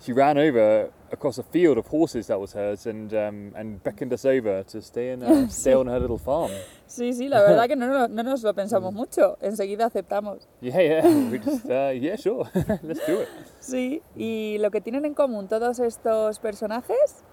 she 0.02 0.14
ran 0.14 0.38
over 0.38 0.90
across 1.12 1.38
a 1.40 1.44
field 1.44 1.78
of 1.78 1.88
horses 1.88 2.28
that 2.28 2.40
was 2.40 2.54
hers, 2.54 2.86
and 2.86 3.14
um, 3.14 3.52
and 3.56 3.82
beckoned 3.84 4.14
us 4.14 4.26
over 4.26 4.64
to 4.64 4.82
stay 4.82 5.12
in 5.12 5.24
uh, 5.24 5.48
stay 5.50 5.74
on 5.74 5.88
her 5.88 6.00
little 6.00 6.18
farm. 6.18 6.52
Sí, 6.88 7.14
sí, 7.14 7.28
la 7.28 7.42
verdad 7.42 7.68
que 7.68 7.76
no, 7.76 7.88
no- 7.88 8.08
no 8.08 8.24
nos 8.24 8.44
lo 8.44 8.54
pensamos 8.54 8.94
mucho, 8.94 9.38
enseguida 9.42 9.86
aceptamos. 9.88 10.48
Yeah, 10.62 10.82
yeah, 10.82 11.08
we 11.32 11.40
just 11.40 11.66
uh, 11.66 11.92
yeah, 11.94 12.16
sure, 12.16 12.46
let's 12.84 13.06
do 13.06 13.22
it. 13.22 13.28
Sí, 13.60 14.02
y 14.16 14.58
lo 14.60 14.72
que 14.72 14.82
tienen 14.82 15.06
en 15.06 15.14
común 15.14 15.48
todos 15.48 15.80
estos 15.80 16.40
personajes, 16.40 17.24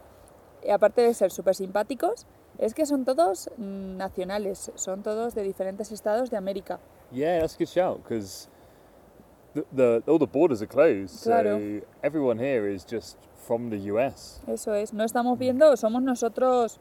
eh, 0.62 0.73
aparte 0.73 1.02
de 1.02 1.14
ser 1.14 1.30
súper 1.30 1.54
simpáticos, 1.54 2.26
es 2.58 2.73
que 2.75 2.87
son 2.87 3.04
todos 3.04 3.50
mm, 3.58 3.96
nacionales, 3.96 4.73
son 4.75 5.02
todos 5.02 5.35
de 5.35 5.42
diferentes 5.42 5.92
estados 5.92 6.30
de 6.30 6.37
América. 6.37 6.80
Yeah, 7.12 7.38
that's 7.40 7.54
a 7.54 7.58
good 7.58 7.68
shout 7.68 8.02
because 8.02 8.49
the, 9.56 10.02
the 10.04 10.10
all 10.12 10.18
the 10.18 10.26
borders 10.26 10.60
are 10.62 10.66
closed, 10.68 11.22
Claro. 11.25 11.58
so 11.58 11.80
everyone 12.02 12.38
here 12.38 12.68
is 12.68 12.84
just 12.84 13.16
from 13.46 13.70
the 13.70 13.78
US. 13.92 14.40
Eso 14.46 14.75
es, 14.75 14.92
no 14.92 15.04
estamos 15.04 15.38
viendo, 15.38 15.76
somos 15.76 16.02
nosotros, 16.02 16.78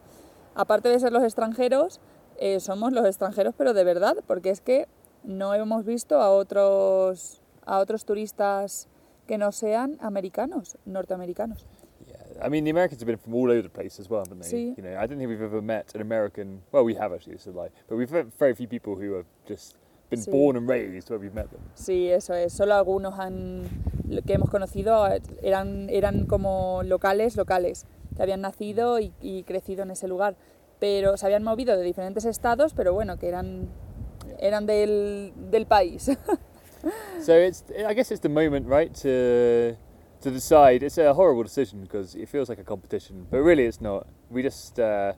aparte 0.55 0.89
de 0.89 0.99
ser 0.99 1.11
los 1.11 1.23
extranjeros, 1.23 1.99
eh, 2.39 2.59
somos 2.59 2.91
los 2.91 3.05
extranjeros 3.05 3.53
pero 3.57 3.73
de 3.73 3.83
verdad, 3.83 4.15
porque 4.27 4.49
es 4.49 4.61
que 4.61 4.87
no 5.23 5.53
hemos 5.53 5.85
visto 5.85 6.19
a 6.21 6.29
otros, 6.29 7.41
a 7.65 7.79
otros 7.79 8.05
turistas 8.05 8.87
que 9.27 9.37
no 9.37 9.51
sean 9.51 9.97
americanos, 10.01 10.77
norteamericanos. 10.85 11.65
Yeah, 12.07 12.45
I 12.45 12.49
mean 12.49 12.63
the 12.65 12.69
Americans 12.71 13.01
have 13.01 13.07
been 13.07 13.17
from 13.17 13.33
all 13.33 13.49
over 13.49 13.63
the 13.63 13.69
place 13.69 13.99
as 13.99 14.07
well, 14.09 14.23
haven't 14.23 14.41
they? 14.41 14.49
Sí. 14.51 14.73
You 14.77 14.83
know, 14.83 14.95
I 14.99 15.07
don't 15.07 15.17
think 15.17 15.29
we've 15.29 15.41
ever 15.41 15.61
met 15.61 15.95
an 15.95 16.01
American. 16.01 16.61
Well, 16.71 16.83
we 16.85 16.93
have 16.95 17.11
actually, 17.13 17.33
this 17.33 17.47
is 17.47 17.55
a 17.55 17.57
lie, 17.57 17.69
but 17.89 17.95
we've 17.97 18.11
met 18.11 18.27
very 18.37 18.53
few 18.53 18.67
people 18.67 18.95
who 18.95 19.13
have 19.13 19.25
just 19.47 19.75
been 20.09 20.21
Sí. 20.21 20.31
born 20.31 20.55
and 20.57 20.69
raised 20.69 21.09
where 21.09 21.19
we've 21.19 21.33
met 21.33 21.49
them. 21.49 21.59
Sí, 21.75 22.09
eso 22.09 22.33
es, 22.33 22.53
solo 22.53 22.75
algunos 22.75 23.19
han, 23.19 23.63
que 24.25 24.33
hemos 24.33 24.49
conocido 24.49 25.07
eran, 25.41 25.89
eran 25.89 26.25
como 26.25 26.83
locales, 26.83 27.35
locales, 27.35 27.85
que 28.15 28.21
habían 28.23 28.41
nacido 28.41 28.99
y, 28.99 29.11
y 29.21 29.43
crecido 29.43 29.83
en 29.83 29.91
ese 29.91 30.07
lugar, 30.07 30.35
pero 30.79 31.17
se 31.17 31.25
habían 31.25 31.43
movido 31.43 31.75
de 31.77 31.83
diferentes 31.83 32.25
estados, 32.25 32.73
pero 32.73 32.93
bueno, 32.93 33.17
que 33.17 33.27
eran, 33.27 33.67
eran 34.39 34.65
del, 34.65 35.33
del 35.51 35.65
país. 35.65 36.11
So 37.19 37.33
it's, 37.33 37.63
I 37.71 37.95
guess 37.95 38.11
it's 38.11 38.21
the 38.21 38.29
moment, 38.29 38.67
right, 38.67 38.93
to 39.01 39.75
to 40.21 40.29
decide. 40.31 40.83
It's 40.85 40.99
a 40.99 41.13
horrible 41.15 41.41
decision 41.43 41.81
because 41.81 42.13
it 42.15 42.29
feels 42.29 42.47
like 42.47 42.61
a 42.61 42.63
competition, 42.63 43.25
but 43.31 43.39
really 43.41 43.65
it's 43.65 43.81
not. 43.81 44.05
We 44.29 44.43
just, 44.43 44.77
uh, 44.79 45.13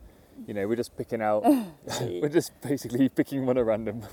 you 0.46 0.54
know, 0.54 0.68
we're 0.68 0.76
just 0.76 0.96
picking 0.98 1.22
out. 1.22 1.44
We're 2.02 2.30
just 2.30 2.52
basically 2.62 3.10
picking 3.20 3.46
one 3.46 3.58
at 3.58 3.66
random. 3.66 4.04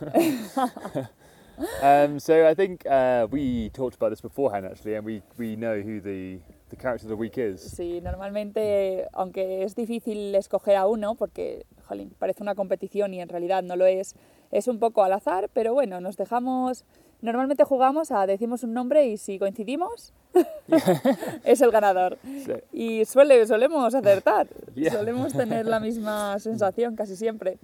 um, 1.83 2.19
so 2.19 2.47
I 2.47 2.55
think 2.55 2.87
uh, 2.87 3.27
we 3.31 3.71
talked 3.71 3.97
about 3.97 4.11
this 4.11 4.21
beforehand 4.21 4.67
actually, 4.67 4.95
and 4.95 5.05
we 5.05 5.23
we 5.37 5.57
know 5.57 5.81
who 5.81 6.01
the 6.01 6.39
the 6.71 6.77
character 6.77 7.07
of 7.07 7.11
the 7.11 7.17
week 7.17 7.39
is. 7.39 7.61
Sí, 7.77 8.01
normalmente, 8.01 9.07
aunque 9.13 9.63
es 9.65 9.75
difícil 9.75 10.35
escoger 10.35 10.77
a 10.77 10.87
uno, 10.87 11.15
porque, 11.15 11.67
jolín, 11.89 12.15
parece 12.19 12.43
una 12.43 12.55
competición 12.55 13.15
y 13.15 13.21
en 13.21 13.29
realidad 13.29 13.63
no 13.63 13.77
lo 13.77 13.87
es, 13.87 14.15
es 14.51 14.69
un 14.69 14.79
poco 14.79 15.03
al 15.05 15.13
azar, 15.13 15.51
pero 15.53 15.75
bueno, 15.75 16.01
nos 16.01 16.17
dejamos, 16.17 16.85
normalmente 17.23 17.65
jugamos 17.65 18.11
a 18.11 18.27
decimos 18.27 18.63
un 18.65 18.73
nombre 18.75 19.07
y 19.07 19.17
si 19.17 19.39
coincidimos, 19.39 20.13
es 21.45 21.61
el 21.61 21.71
ganador. 21.71 22.19
So, 22.45 22.59
Y 22.73 23.05
suele, 23.05 23.47
solemos 23.47 23.95
acertar, 23.95 24.49
Yeah. 24.75 24.93
solemos 24.93 25.33
tener 25.33 25.67
la 25.67 25.81
misma 25.81 26.39
sensación 26.39 26.97
casi 26.97 27.17
siempre. 27.17 27.59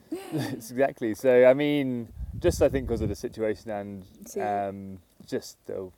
exactly. 0.53 1.15
So 1.15 1.29
I 1.29 1.55
mean, 1.55 2.09
just 2.41 2.63
I 2.63 2.69
think 2.71 2.87
because 2.87 3.03
of 3.03 3.09
the 3.09 3.15
situation 3.17 3.71
and 3.73 4.05
Sí. 4.27 4.41
um, 4.41 4.99
just 5.27 5.59
the 5.67 5.91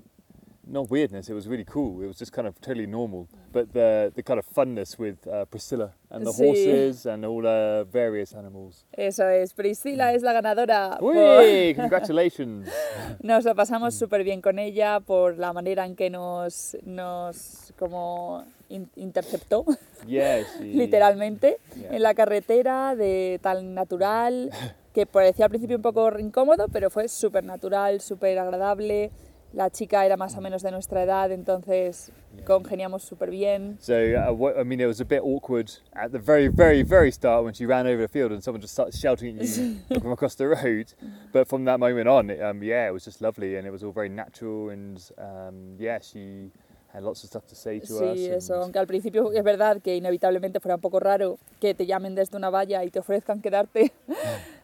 not 0.67 0.91
weirdness. 0.91 1.29
It 1.29 1.35
was 1.35 1.47
really 1.49 1.65
cool. 1.65 2.03
It 2.03 2.07
was 2.07 2.19
just 2.19 2.33
kind 2.33 2.47
of 2.47 2.55
totally 2.61 2.87
normal, 2.87 3.29
but 3.53 3.73
the 3.73 4.13
the 4.15 4.23
kind 4.23 4.39
of 4.39 4.47
funness 4.47 4.99
with 4.99 5.17
uh, 5.27 5.45
Priscilla 5.47 5.93
and 6.11 6.25
the 6.25 6.33
Sí. 6.33 6.47
horses 6.47 7.07
and 7.07 7.25
all 7.25 7.43
the 7.43 7.87
various 7.91 8.35
animals. 8.35 8.85
Eso 8.93 9.29
es, 9.29 9.53
Priscila 9.55 10.13
es 10.15 10.23
la 10.23 10.33
ganadora. 10.33 10.97
por- 11.01 11.15
Whee! 11.17 11.75
Congratulations! 11.75 12.69
Nos 13.23 13.45
lo 13.45 13.55
pasamos 13.55 13.95
súper 13.95 14.23
bien 14.25 14.41
con 14.41 14.59
ella 14.59 15.01
por 15.01 15.37
la 15.39 15.53
manera 15.53 15.85
en 15.87 15.97
que 15.97 16.11
nos, 16.11 16.77
nos 16.85 17.73
como 17.79 18.45
in- 18.69 18.91
interceptó, 18.97 19.65
yeah, 20.07 20.43
she, 20.59 20.65
literalmente, 20.75 21.59
Yeah. 21.77 21.97
en 21.97 22.03
la 22.03 22.15
carretera 22.15 22.95
de 22.95 23.39
tan 23.43 23.75
natural, 23.75 24.51
que 24.95 25.07
parecía 25.07 25.47
al 25.47 25.51
principio 25.51 25.77
un 25.77 25.83
poco 25.83 26.19
incómodo, 26.19 26.67
pero 26.71 26.91
fue 26.91 27.09
súper 27.09 27.45
natural, 27.45 28.01
súper 28.01 28.39
agradable. 28.39 29.11
La 29.53 29.69
chica 29.71 30.05
era 30.07 30.17
más 30.17 30.37
o 30.37 30.41
menos 30.41 30.63
de 30.63 30.71
nuestra 30.71 31.03
edad, 31.03 31.31
entonces 31.31 32.11
congeniamos 32.47 33.03
súper 33.03 33.31
bien. 33.31 33.77
So 33.81 33.93
uh, 33.95 34.59
I 34.59 34.65
mean, 34.65 34.81
it 34.81 34.87
was 34.87 35.01
a 35.01 35.05
bit 35.05 35.21
awkward 35.23 35.71
at 35.95 36.11
the 36.11 36.19
very, 36.19 36.49
very, 36.49 36.83
very 36.83 37.13
start 37.13 37.45
when 37.45 37.53
she 37.53 37.67
ran 37.67 37.87
over 37.87 38.01
the 38.01 38.09
field 38.09 38.33
and 38.33 38.43
someone 38.43 38.63
just 38.63 38.73
started 38.73 38.95
shouting 38.95 39.39
at 39.39 39.47
you 39.47 39.77
from 40.01 40.13
across 40.13 40.37
the 40.37 40.47
road. 40.49 40.95
But 41.33 41.49
from 41.49 41.65
that 41.67 41.79
moment 41.79 42.09
on, 42.09 42.31
it, 42.31 42.41
um, 42.43 42.63
yeah, 42.63 42.89
it 42.89 42.93
was 42.93 43.05
just 43.05 43.21
lovely 43.21 43.57
and 43.57 43.67
it 43.67 43.71
was 43.71 43.83
all 43.83 43.93
very 43.93 44.09
natural 44.09 44.71
and 44.71 44.99
um, 45.19 45.77
yeah, 45.79 45.99
she 46.01 46.51
had 46.93 47.03
lots 47.03 47.23
of 47.23 47.29
stuff 47.29 47.47
to 47.49 47.55
say 47.55 47.79
to 47.81 47.85
us. 48.11 48.19
Sí, 48.19 48.27
and- 48.29 48.37
eso, 48.37 48.55
aunque 48.63 48.79
al 48.79 48.87
principio 48.87 49.33
es 49.33 49.45
verdad 49.45 49.83
que 49.83 49.97
inevitablemente 49.97 50.61
fuera 50.61 50.77
un 50.77 50.81
poco 50.81 50.99
raro 50.99 51.39
que 51.61 51.75
te 51.75 51.85
llamen 51.85 52.15
desde 52.15 52.37
una 52.39 52.49
valla 52.51 52.85
y 52.85 52.91
te 52.91 53.01
ofrezcan 53.01 53.43
quedarte, 53.43 53.93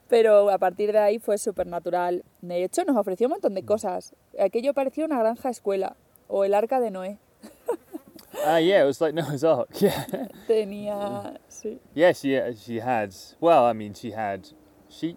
pero 0.08 0.50
a 0.50 0.58
partir 0.58 0.92
de 0.92 0.98
ahí 0.98 1.18
fue 1.18 1.38
súper 1.38 1.66
natural. 1.66 2.24
De 2.40 2.64
hecho, 2.64 2.84
nos 2.84 2.96
ofreció 2.96 3.26
un 3.26 3.32
montón 3.32 3.54
de 3.54 3.64
cosas. 3.64 4.14
Aquello 4.38 4.74
parecía 4.74 5.04
una 5.04 5.18
granja 5.18 5.50
escuela 5.50 5.96
o 6.28 6.44
el 6.44 6.54
arca 6.54 6.80
de 6.80 6.90
Noé. 6.90 7.18
Ah, 8.44 8.60
yeah, 8.60 8.82
it 8.82 8.86
was 8.86 9.00
like 9.00 9.14
Noah's 9.14 9.42
Ark. 9.42 9.68
Yeah, 9.80 10.06
Tenía, 10.46 11.40
sí, 11.48 11.78
yeah. 11.94 12.12
She 12.12 12.36
uh, 12.38 12.52
she 12.54 12.78
had. 12.78 13.12
Well, 13.40 13.64
I 13.64 13.72
mean, 13.72 13.94
she 13.94 14.12
had 14.12 14.48
sheep, 14.88 15.16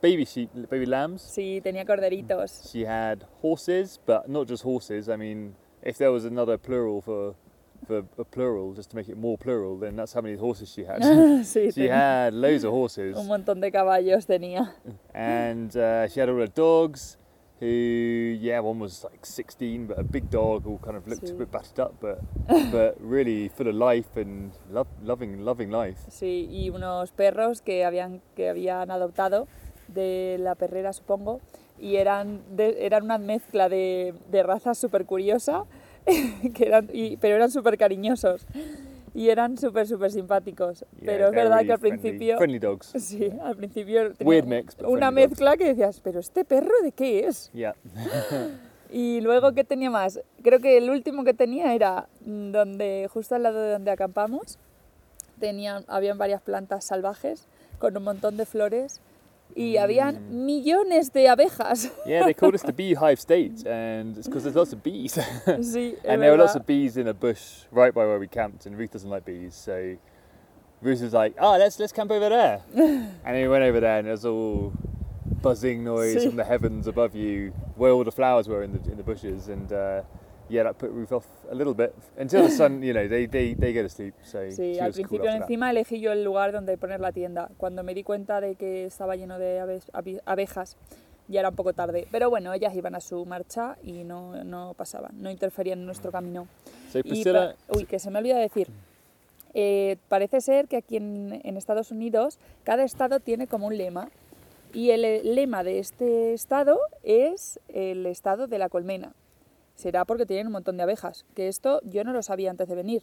baby 0.00 0.24
sheep, 0.24 0.50
baby 0.70 0.86
lambs. 0.86 1.22
sí, 1.22 1.60
tenía 1.62 1.84
corderitos. 1.84 2.70
She 2.70 2.84
had 2.84 3.24
horses, 3.42 3.98
but 4.06 4.28
not 4.28 4.46
just 4.48 4.62
horses. 4.62 5.08
I 5.08 5.16
mean, 5.16 5.54
if 5.82 5.98
there 5.98 6.12
was 6.12 6.24
another 6.24 6.56
plural 6.56 7.00
for 7.02 7.34
for 7.86 8.04
a 8.18 8.24
plural, 8.24 8.72
just 8.74 8.90
to 8.90 8.96
make 8.96 9.08
it 9.08 9.16
more 9.16 9.36
plural, 9.36 9.76
then 9.78 9.96
that's 9.96 10.12
how 10.12 10.20
many 10.20 10.36
horses 10.36 10.70
she 10.72 10.84
had. 10.84 11.00
Sí, 11.44 11.72
she 11.72 11.82
tenía 11.82 12.26
had 12.26 12.34
loads 12.34 12.64
of 12.64 12.72
horses, 12.72 13.16
un 13.16 13.26
montón 13.26 13.60
de 13.60 13.70
caballos 13.70 14.26
tenía. 14.26 14.72
and 15.14 15.76
uh, 15.76 16.06
she 16.08 16.20
had 16.20 16.28
all 16.28 16.36
her 16.38 16.46
dogs. 16.46 17.16
Who, 17.60 17.68
yeah, 18.40 18.58
one 18.58 18.80
was 18.80 19.04
like 19.04 19.24
16, 19.24 19.86
but 19.86 19.96
a 19.96 20.02
big 20.02 20.28
dog, 20.30 20.66
all 20.66 20.78
kind 20.78 20.96
of 20.96 21.06
looked 21.06 21.30
a 21.30 21.32
bit 21.34 21.48
battered 21.52 21.78
up, 21.78 21.94
but 22.00 22.18
but 22.72 22.96
really 22.98 23.50
full 23.50 23.68
of 23.68 23.76
life 23.76 24.16
and 24.16 24.50
love, 24.68 24.88
loving, 25.00 25.44
loving 25.44 25.70
life. 25.70 25.98
Sí, 26.10 26.48
y 26.50 26.70
unos 26.70 27.12
perros 27.12 27.62
que 27.62 27.84
habían, 27.84 28.20
que 28.34 28.48
habían 28.48 28.90
adoptado 28.90 29.46
de 29.86 30.38
la 30.40 30.56
perrera, 30.56 30.92
supongo, 30.92 31.40
y 31.78 31.98
eran, 31.98 32.40
de- 32.56 32.84
eran 32.84 33.04
una 33.04 33.18
mezcla 33.18 33.68
de, 33.68 34.12
de 34.32 34.42
razas 34.42 34.76
súper 34.76 35.06
curiosa, 35.06 35.62
que 36.54 36.64
eran, 36.66 36.88
y- 36.92 37.16
pero 37.16 37.36
eran 37.36 37.50
súper 37.50 37.76
cariñosos 37.78 38.46
y 39.14 39.28
eran 39.28 39.58
súper, 39.58 39.86
súper 39.86 40.10
simpáticos. 40.10 40.80
Yeah, 40.80 41.06
pero 41.06 41.26
es 41.28 41.32
verdad 41.32 41.50
really 41.58 41.66
que 41.66 41.72
al 41.72 41.78
friendly- 41.78 42.00
principio... 42.00 42.36
friendly 42.38 42.58
dogs. 42.58 42.92
Sí, 42.98 43.30
al 43.42 43.56
principio 43.56 44.12
Weird 44.20 44.46
mix, 44.46 44.76
una 44.86 45.06
dogs. 45.10 45.14
mezcla 45.14 45.56
que 45.56 45.64
decías, 45.66 46.00
pero 46.00 46.20
este 46.20 46.44
perro 46.44 46.72
de 46.82 46.92
qué 46.92 47.26
es? 47.26 47.50
Yeah. 47.52 47.74
Y 48.94 49.22
luego, 49.22 49.52
¿qué 49.52 49.64
tenía 49.64 49.88
más? 49.88 50.20
Creo 50.42 50.60
que 50.60 50.76
el 50.76 50.90
último 50.90 51.24
que 51.24 51.32
tenía 51.32 51.72
era 51.74 52.08
donde, 52.26 53.08
justo 53.10 53.34
al 53.34 53.42
lado 53.42 53.58
de 53.62 53.70
donde 53.72 53.90
acampamos, 53.90 54.58
tenían, 55.40 55.84
habían 55.88 56.18
varias 56.18 56.42
plantas 56.42 56.84
salvajes 56.84 57.46
con 57.78 57.96
un 57.96 58.02
montón 58.04 58.36
de 58.36 58.44
flores 58.44 59.00
y 59.56 59.76
habían 59.76 60.18
millones 60.46 61.12
de 61.12 61.28
abejas. 61.28 61.90
Yeah, 62.06 62.24
they 62.24 62.34
called 62.34 62.54
us 62.54 62.62
the 62.62 62.72
beehive 62.82 63.20
state, 63.20 63.66
and 63.66 64.16
it's 64.16 64.26
because 64.28 64.44
there's 64.44 64.56
lots 64.56 64.72
of 64.72 64.82
bees. 64.82 65.14
Sí, 65.62 65.96
and 66.04 66.20
there 66.22 66.30
were 66.32 66.38
lots 66.38 66.54
of 66.54 66.66
bees 66.66 66.96
in 66.96 67.08
a 67.08 67.14
bush 67.14 67.64
right 67.70 67.92
by 67.94 68.04
where 68.06 68.18
we 68.18 68.26
camped, 68.28 68.66
and 68.66 68.76
Ruth 68.78 68.92
doesn't 68.92 69.10
like 69.10 69.24
bees, 69.24 69.54
so 69.54 69.96
Ruth 70.80 71.00
was 71.02 71.12
like, 71.12 71.34
"Oh, 71.38 71.56
let's 71.58 71.78
let's 71.78 71.92
camp 71.92 72.10
over 72.10 72.28
there," 72.28 72.60
and 72.74 73.36
we 73.36 73.48
went 73.48 73.64
over 73.64 73.80
there, 73.80 73.98
and 73.98 74.08
it 74.08 74.10
was 74.10 74.24
all 74.24 74.72
buzzing 75.42 75.82
noise 75.84 76.16
Sí. 76.16 76.26
from 76.26 76.36
the 76.36 76.44
heavens 76.44 76.86
above 76.86 77.14
you, 77.14 77.52
where 77.76 77.90
all 77.92 78.04
the 78.04 78.12
flowers 78.12 78.48
were 78.48 78.62
in 78.62 78.72
the 78.72 78.90
in 78.90 78.96
the 78.96 79.02
bushes, 79.04 79.48
and 79.48 79.72
uh, 79.72 80.02
yeah, 80.48 80.62
that 80.64 80.74
put 80.78 80.90
Ruth 80.90 81.12
off 81.12 81.26
a 81.50 81.54
little 81.54 81.74
bit 81.74 81.92
until 82.18 82.42
the 82.42 82.50
sun, 82.50 82.82
you 82.82 82.92
know, 82.92 83.08
they 83.08 83.26
they, 83.26 83.54
they 83.54 83.72
go 83.72 83.82
to 83.82 83.88
sleep, 83.88 84.14
so 84.22 84.38
Sí, 84.50 84.74
she 84.74 84.80
al 84.80 84.88
was 84.88 84.96
cool 84.96 85.06
principio 85.08 85.30
that. 85.32 85.42
encima 85.42 85.70
elegí 85.70 86.00
yo 86.00 86.12
el 86.12 86.24
lugar 86.24 86.52
donde 86.52 86.76
poner 86.76 87.00
la 87.00 87.12
tienda. 87.12 87.48
Cuando 87.56 87.82
me 87.82 87.94
di 87.94 88.02
cuenta 88.02 88.40
de 88.40 88.54
que 88.56 88.86
estaba 88.86 89.16
lleno 89.16 89.38
de 89.38 89.60
avi- 89.92 90.20
abejas, 90.24 90.76
ya 91.28 91.40
era 91.40 91.48
un 91.50 91.56
poco 91.56 91.72
tarde. 91.72 92.06
Pero 92.10 92.28
bueno, 92.30 92.52
ellas 92.52 92.74
iban 92.74 92.94
a 92.94 93.00
su 93.00 93.24
marcha 93.24 93.76
y 93.82 94.04
no, 94.04 94.42
no 94.44 94.74
pasaban, 94.74 95.12
no 95.22 95.30
interferían 95.30 95.78
en 95.80 95.86
nuestro 95.86 96.10
camino. 96.12 96.46
So 96.92 96.98
Y 96.98 97.02
Priscilla, 97.02 97.54
uy, 97.68 97.86
que 97.86 97.98
se 97.98 98.10
me 98.10 98.18
olvida 98.18 98.36
decir. 98.38 98.68
Eh, 99.54 99.96
parece 100.08 100.40
ser 100.40 100.66
que 100.66 100.78
aquí 100.78 100.96
en, 100.96 101.40
en 101.44 101.56
Estados 101.58 101.90
Unidos 101.90 102.38
cada 102.64 102.84
estado 102.84 103.20
tiene 103.20 103.46
como 103.46 103.66
un 103.66 103.76
lema. 103.76 104.08
Y 104.74 104.90
el 104.90 105.34
lema 105.34 105.62
de 105.64 105.78
este 105.78 106.32
estado 106.32 106.80
es 107.02 107.60
el 107.68 108.06
estado 108.06 108.46
de 108.46 108.58
la 108.58 108.70
colmena. 108.70 109.12
Será 109.82 110.04
porque 110.04 110.26
tienen 110.26 110.46
un 110.46 110.52
montón 110.52 110.76
de 110.76 110.84
abejas, 110.84 111.26
que 111.34 111.48
esto 111.48 111.80
yo 111.82 112.04
no 112.04 112.12
lo 112.12 112.22
sabía 112.22 112.52
antes 112.52 112.68
de 112.68 112.76
venir. 112.76 113.02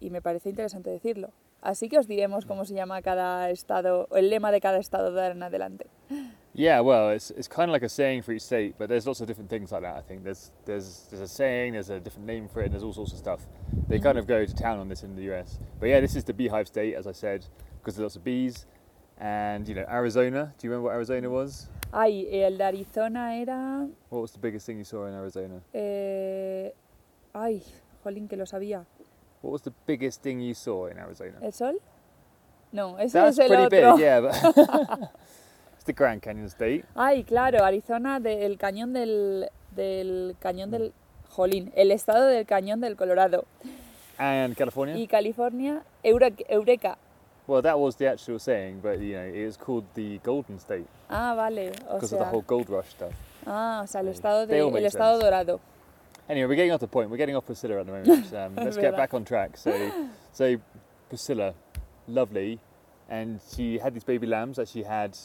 Y 0.00 0.08
me 0.08 0.22
parece 0.22 0.48
interesante 0.48 0.88
decirlo. 0.88 1.28
Así 1.60 1.90
que 1.90 1.98
os 1.98 2.06
diremos 2.06 2.46
cómo 2.46 2.64
se 2.64 2.72
llama 2.72 3.02
cada 3.02 3.50
estado, 3.50 4.06
o 4.08 4.16
el 4.16 4.30
lema 4.30 4.50
de 4.50 4.62
cada 4.62 4.78
estado 4.78 5.12
de 5.12 5.20
ahora 5.20 5.34
en 5.34 5.42
adelante. 5.42 5.90
Yeah, 6.54 6.80
well, 6.80 7.14
it's, 7.14 7.30
it's 7.32 7.48
kind 7.48 7.68
of 7.68 7.74
like 7.74 7.84
a 7.84 7.88
saying 7.90 8.22
for 8.22 8.32
each 8.32 8.40
state, 8.40 8.76
but 8.78 8.88
there's 8.88 9.06
lots 9.06 9.20
of 9.20 9.26
different 9.26 9.50
things 9.50 9.70
like 9.72 9.82
that. 9.82 9.94
I 9.94 10.00
think 10.00 10.24
there's 10.24 10.52
there's 10.64 11.06
there's 11.10 11.20
a 11.20 11.28
saying, 11.28 11.74
there's 11.74 11.90
a 11.90 12.00
different 12.00 12.26
name 12.26 12.48
for 12.48 12.62
it, 12.62 12.66
and 12.66 12.72
there's 12.72 12.82
all 12.82 12.94
sorts 12.94 13.12
of 13.12 13.18
stuff. 13.18 13.46
They 13.86 13.98
kind 13.98 14.16
of 14.16 14.26
go 14.26 14.46
to 14.46 14.54
town 14.54 14.78
on 14.78 14.88
this 14.88 15.02
in 15.02 15.16
the 15.16 15.30
US. 15.34 15.58
But 15.78 15.90
yeah, 15.90 16.00
this 16.00 16.16
is 16.16 16.24
the 16.24 16.32
beehive 16.32 16.66
state, 16.66 16.94
as 16.94 17.06
I 17.06 17.12
said, 17.12 17.44
because 17.78 17.96
there's 17.96 18.04
lots 18.04 18.16
of 18.16 18.24
bees. 18.24 18.64
And 19.18 19.68
you 19.68 19.74
know, 19.74 19.84
Arizona. 19.86 20.54
Do 20.56 20.66
you 20.66 20.70
remember 20.70 20.88
what 20.88 20.94
Arizona 20.94 21.28
was? 21.28 21.68
Ay, 21.98 22.28
el 22.42 22.58
de 22.58 22.64
Arizona 22.64 23.36
era... 23.36 23.86
What 24.10 24.20
was 24.20 24.32
the 24.32 24.38
biggest 24.38 24.66
thing 24.66 24.76
you 24.76 24.84
saw 24.84 25.06
in 25.08 25.14
Arizona? 25.14 25.62
eh, 25.72 26.74
ay, 27.32 27.62
jolín, 28.04 28.28
que 28.28 28.36
lo 28.36 28.44
sabía. 28.44 28.84
What 29.42 29.52
was 29.52 29.62
the 29.62 29.72
biggest 29.86 30.22
thing 30.22 30.40
you 30.40 30.54
saw 30.54 30.88
in 30.88 30.98
Arizona? 30.98 31.38
¿El 31.40 31.52
sol? 31.54 31.80
No, 32.72 32.98
ese 32.98 33.18
That's 33.18 33.38
es 33.38 33.38
el 33.38 33.48
pretty 33.48 33.76
otro. 33.82 33.96
big, 33.96 34.00
yeah. 34.04 34.20
But 34.20 34.34
it's 35.76 35.84
the 35.86 35.92
Grand 35.94 36.20
Canyon 36.20 36.46
State. 36.48 36.84
Ay, 36.94 37.24
claro, 37.24 37.64
Arizona, 37.64 38.20
del 38.20 38.58
cañón 38.58 38.92
del, 38.92 39.48
del 39.74 40.36
cañón 40.38 40.70
del... 40.70 40.92
Jolín, 41.30 41.72
el 41.76 41.90
estado 41.92 42.26
del 42.26 42.46
cañón 42.46 42.80
del 42.80 42.96
Colorado. 42.96 43.44
And 44.18 44.54
California. 44.56 44.96
Y 44.96 45.06
California, 45.06 45.82
Eure- 46.02 46.44
Eureka. 46.48 46.98
Well, 47.46 47.62
that 47.62 47.78
was 47.78 47.96
the 47.96 48.06
actual 48.06 48.38
saying, 48.38 48.80
but 48.82 48.98
you 48.98 49.14
know, 49.14 49.22
it 49.22 49.46
was 49.46 49.56
called 49.56 49.84
the 49.94 50.18
Golden 50.18 50.58
State 50.58 50.86
Ah, 51.08 51.34
vale, 51.36 51.70
because 51.70 52.12
of 52.12 52.18
the 52.18 52.24
whole 52.24 52.42
gold 52.42 52.68
rush 52.68 52.88
stuff. 52.88 53.12
Ah, 53.46 53.82
o 53.82 53.86
sea, 53.86 54.00
el 54.00 54.08
estado, 54.08 54.46
de, 54.46 54.58
el 54.58 54.84
estado 54.84 55.20
dorado. 55.20 55.60
Anyway, 56.28 56.48
we're 56.48 56.56
getting 56.56 56.72
off 56.72 56.80
the 56.80 56.88
point. 56.88 57.08
We're 57.08 57.16
getting 57.18 57.36
off 57.36 57.46
Priscilla 57.46 57.78
at 57.78 57.86
the 57.86 57.92
moment. 57.92 58.32
Um, 58.34 58.54
let's 58.64 58.76
get 58.76 58.96
back 58.96 59.14
on 59.14 59.24
track. 59.24 59.56
So, 59.56 60.08
so 60.32 60.56
Priscilla, 61.08 61.54
lovely, 62.08 62.58
and 63.08 63.40
she 63.54 63.78
had 63.78 63.94
these 63.94 64.02
baby 64.02 64.26
lambs 64.26 64.56
that 64.56 64.66
she 64.68 64.82
had 64.82 65.16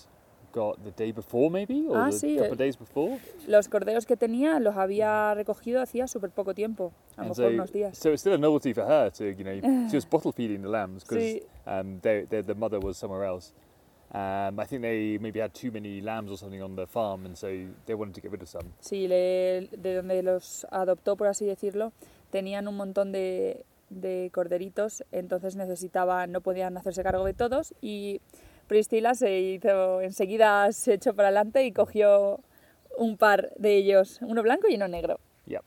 got 0.51 0.77
the 0.83 0.91
day 0.91 1.11
before, 1.11 1.49
maybe, 1.49 1.85
or 1.87 1.97
Ah, 1.97 2.05
the 2.09 2.17
sí, 2.17 2.35
couple 2.37 2.53
eh. 2.53 2.57
days 2.57 2.77
before. 2.77 3.19
Los 3.47 3.67
corderos 3.67 4.05
que 4.05 4.15
tenía 4.17 4.59
los 4.59 4.75
había 4.75 5.33
recogido 5.33 5.81
hacía 5.81 6.07
súper 6.07 6.29
poco 6.31 6.53
tiempo, 6.53 6.91
a 7.17 7.21
lo 7.23 7.29
mejor 7.29 7.35
so, 7.35 7.47
unos 7.49 7.71
días. 7.71 7.97
so 7.97 8.11
it's 8.11 8.21
still 8.21 8.33
a 8.33 8.37
novelty 8.37 8.73
for 8.73 8.83
her 8.85 9.09
to, 9.11 9.25
you 9.31 9.43
know, 9.43 9.53
she 9.89 9.95
was 9.95 10.05
bottle 10.05 10.31
feeding 10.31 10.61
the 10.61 10.69
lambs 10.69 11.03
because 11.03 11.23
Sí. 11.23 11.41
um, 11.65 11.99
they, 12.01 12.25
they, 12.29 12.41
the 12.41 12.55
mother 12.55 12.79
was 12.79 12.97
somewhere 12.97 13.23
else. 13.25 13.53
Um, 14.13 14.59
I 14.59 14.65
think 14.65 14.81
they 14.81 15.17
maybe 15.21 15.39
had 15.39 15.53
too 15.53 15.71
many 15.71 16.01
lambs 16.01 16.31
or 16.31 16.37
something 16.37 16.61
on 16.61 16.75
the 16.75 16.85
farm, 16.85 17.25
and 17.25 17.37
so 17.37 17.47
they 17.85 17.93
wanted 17.95 18.13
to 18.15 18.21
get 18.21 18.29
rid 18.31 18.41
of 18.41 18.49
some. 18.49 18.73
Sí, 18.81 19.07
le- 19.07 19.67
de 19.77 19.95
donde 19.95 20.21
los 20.21 20.67
adoptó, 20.69 21.15
por 21.15 21.27
así 21.27 21.45
decirlo, 21.45 21.93
tenían 22.29 22.67
un 22.67 22.75
montón 22.75 23.13
de, 23.13 23.63
de 23.89 24.29
corderitos, 24.33 25.05
entonces 25.13 25.55
necesitaban, 25.55 26.31
no 26.33 26.41
podían 26.41 26.75
hacerse 26.77 27.03
cargo 27.03 27.23
de 27.23 27.33
todos 27.33 27.73
y 27.81 28.19
Priscila 28.75 29.15
se 29.15 29.37
hizo, 29.37 29.99
enseguida 29.99 30.71
se 30.71 30.93
echó 30.93 31.13
para 31.13 31.27
adelante 31.27 31.65
y 31.65 31.73
cogió 31.73 32.39
un 32.97 33.17
par 33.17 33.49
de 33.57 33.75
ellos, 33.75 34.19
uno 34.21 34.41
blanco 34.43 34.69
y 34.69 34.75
uno 34.75 34.87
negro. 34.87 35.19
Yep. 35.45 35.61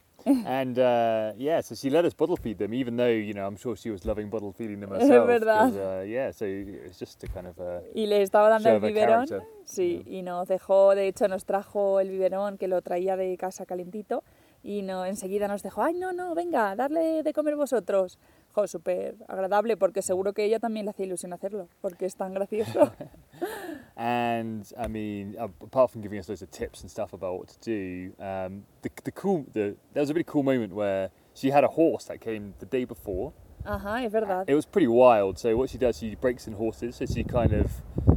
and 0.47 0.79
uh, 0.79 1.37
yeah, 1.37 1.61
so 1.61 1.75
she 1.75 1.91
let 1.91 2.07
us 2.07 2.15
bottle 2.17 2.39
feed 2.39 2.57
them, 2.57 2.73
even 2.73 2.97
though 2.97 3.07
you 3.11 3.35
know 3.35 3.47
I'm 3.47 3.59
sure 3.59 3.77
she 3.77 3.91
was 3.91 4.07
loving 4.07 4.31
bottle 4.31 4.55
feeding 4.55 4.81
them 4.81 4.91
Es 4.95 5.03
herself. 5.11 5.27
verdad. 5.27 5.69
'cause, 5.69 5.77
Uh, 5.77 6.07
yeah, 6.09 6.33
so 6.33 6.47
it's 6.47 6.99
just 6.99 7.21
to 7.21 7.27
kind 7.29 7.47
of 7.47 7.59
uh, 7.61 7.83
Y 7.95 8.07
le 8.07 8.23
estaba 8.23 8.49
dando 8.49 8.71
el 8.71 8.81
biberón, 8.81 9.27
sí, 9.67 10.03
y 10.07 10.23
nos 10.23 10.49
dejó, 10.49 10.95
de 10.95 11.07
hecho 11.07 11.29
nos 11.29 11.45
trajo 11.45 12.01
el 12.01 12.09
biberón 12.09 12.57
que 12.57 12.69
lo 12.69 12.81
traía 12.81 13.19
de 13.19 13.37
casa 13.37 13.67
calentito 13.67 14.25
y 14.63 14.81
no, 14.81 15.05
enseguida 15.05 15.47
nos 15.47 15.63
dejó, 15.63 15.83
ay 15.83 15.93
no, 15.93 16.15
no, 16.15 16.35
venga, 16.35 16.75
darle 16.75 17.23
de 17.23 17.33
comer 17.35 17.55
vosotros. 17.55 18.19
Jo, 18.55 18.69
súper 18.69 19.17
agradable 19.27 19.77
porque 19.77 20.01
seguro 20.01 20.33
que 20.33 20.45
ella 20.45 20.61
también 20.61 20.87
le 20.87 20.91
hacía 20.91 21.07
ilusión 21.07 21.33
hacerlo, 21.33 21.69
porque 21.81 22.07
es 22.07 22.15
tan 22.15 22.35
gracioso. 22.35 22.93
and 23.97 24.73
I 24.79 24.87
mean, 24.87 25.37
apart 25.39 25.91
from 25.91 26.03
giving 26.03 26.21
us 26.21 26.29
loads 26.29 26.43
of 26.43 26.51
tips 26.51 26.83
and 26.83 26.91
stuff 26.91 27.13
about 27.13 27.39
what 27.39 27.49
to 27.49 27.59
do, 27.61 28.13
um, 28.21 28.65
the 28.83 28.91
the 29.03 29.13
cool 29.13 29.45
the 29.53 29.77
there 29.93 30.03
was 30.03 30.11
a 30.11 30.15
really 30.15 30.25
cool 30.25 30.45
moment 30.45 30.73
where 30.73 31.11
she 31.35 31.51
had 31.51 31.65
a 31.65 31.69
horse 31.69 32.05
that 32.05 32.21
came 32.21 32.55
the 32.61 32.67
day 32.67 32.85
before. 32.85 33.33
Ajá, 33.65 34.05
es 34.05 34.13
verdad. 34.13 34.49
It 34.49 34.55
was 34.55 34.67
pretty 34.67 34.89
wild. 34.89 35.39
So 35.39 35.57
what 35.57 35.71
she 35.71 35.79
does, 35.79 35.99
she 35.99 36.17
breaks 36.17 36.47
in 36.47 36.55
horses. 36.55 36.97
So 36.97 37.07
she 37.07 37.25
kind 37.25 37.53
of 37.53 37.71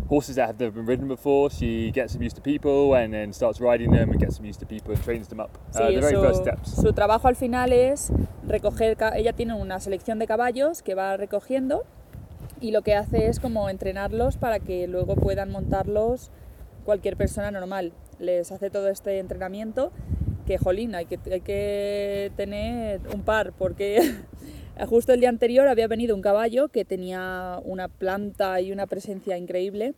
horses 0.08 0.36
that 0.36 0.48
have 0.48 0.60
never 0.60 0.72
been 0.72 0.86
ridden 0.86 1.08
before. 1.08 1.50
She 1.50 1.92
gets 1.92 2.14
them 2.14 2.24
used 2.24 2.36
to 2.36 2.42
people 2.42 2.96
and 2.96 3.14
then 3.14 3.34
starts 3.34 3.60
riding 3.60 3.92
them 3.92 4.10
and 4.12 4.20
gets 4.20 4.38
them 4.38 4.46
used 4.46 4.60
to 4.60 4.66
people 4.66 4.94
and 4.94 5.04
trains 5.04 5.28
them 5.28 5.40
up. 5.40 5.58
Sí, 5.72 5.82
uh, 5.82 5.88
the 5.88 6.02
very 6.02 6.16
su, 6.16 6.22
first 6.22 6.42
steps. 6.42 6.72
su 6.82 6.94
trabajo 6.94 7.28
al 7.28 7.36
final 7.36 7.72
es 7.72 8.12
recoger, 8.46 8.98
ella 9.16 9.34
tiene 9.34 9.54
una 9.54 9.80
selección 9.80 10.20
de 10.20 10.28
caballos 10.28 10.82
que 10.82 10.96
va 10.96 11.18
recogiendo 11.18 11.84
y 12.60 12.72
lo 12.72 12.82
que 12.82 12.96
hace 12.96 13.28
es 13.28 13.40
como 13.40 13.70
entrenarlos 13.70 14.38
para 14.38 14.60
que 14.60 14.88
luego 14.88 15.16
puedan 15.16 15.52
montarlos 15.52 16.32
cualquier 16.86 17.18
persona 17.18 17.52
normal. 17.52 17.94
Les 18.20 18.52
hace 18.52 18.70
todo 18.70 18.90
este 18.90 19.20
entrenamiento 19.20 19.92
que, 20.46 20.58
jolín, 20.58 20.96
hay 20.96 21.06
que, 21.06 21.20
hay 21.32 21.42
que 21.42 22.32
tener 22.36 23.02
un 23.14 23.22
par 23.22 23.52
porque 23.52 24.00
justo 24.86 25.14
el 25.14 25.20
día 25.20 25.30
anterior 25.30 25.68
había 25.68 25.88
venido 25.88 26.16
un 26.16 26.22
caballo 26.22 26.68
que 26.68 26.86
tenía 26.86 27.60
una 27.64 27.88
planta 27.88 28.62
y 28.62 28.72
una 28.72 28.86
presencia 28.88 29.38
increíble 29.38 29.94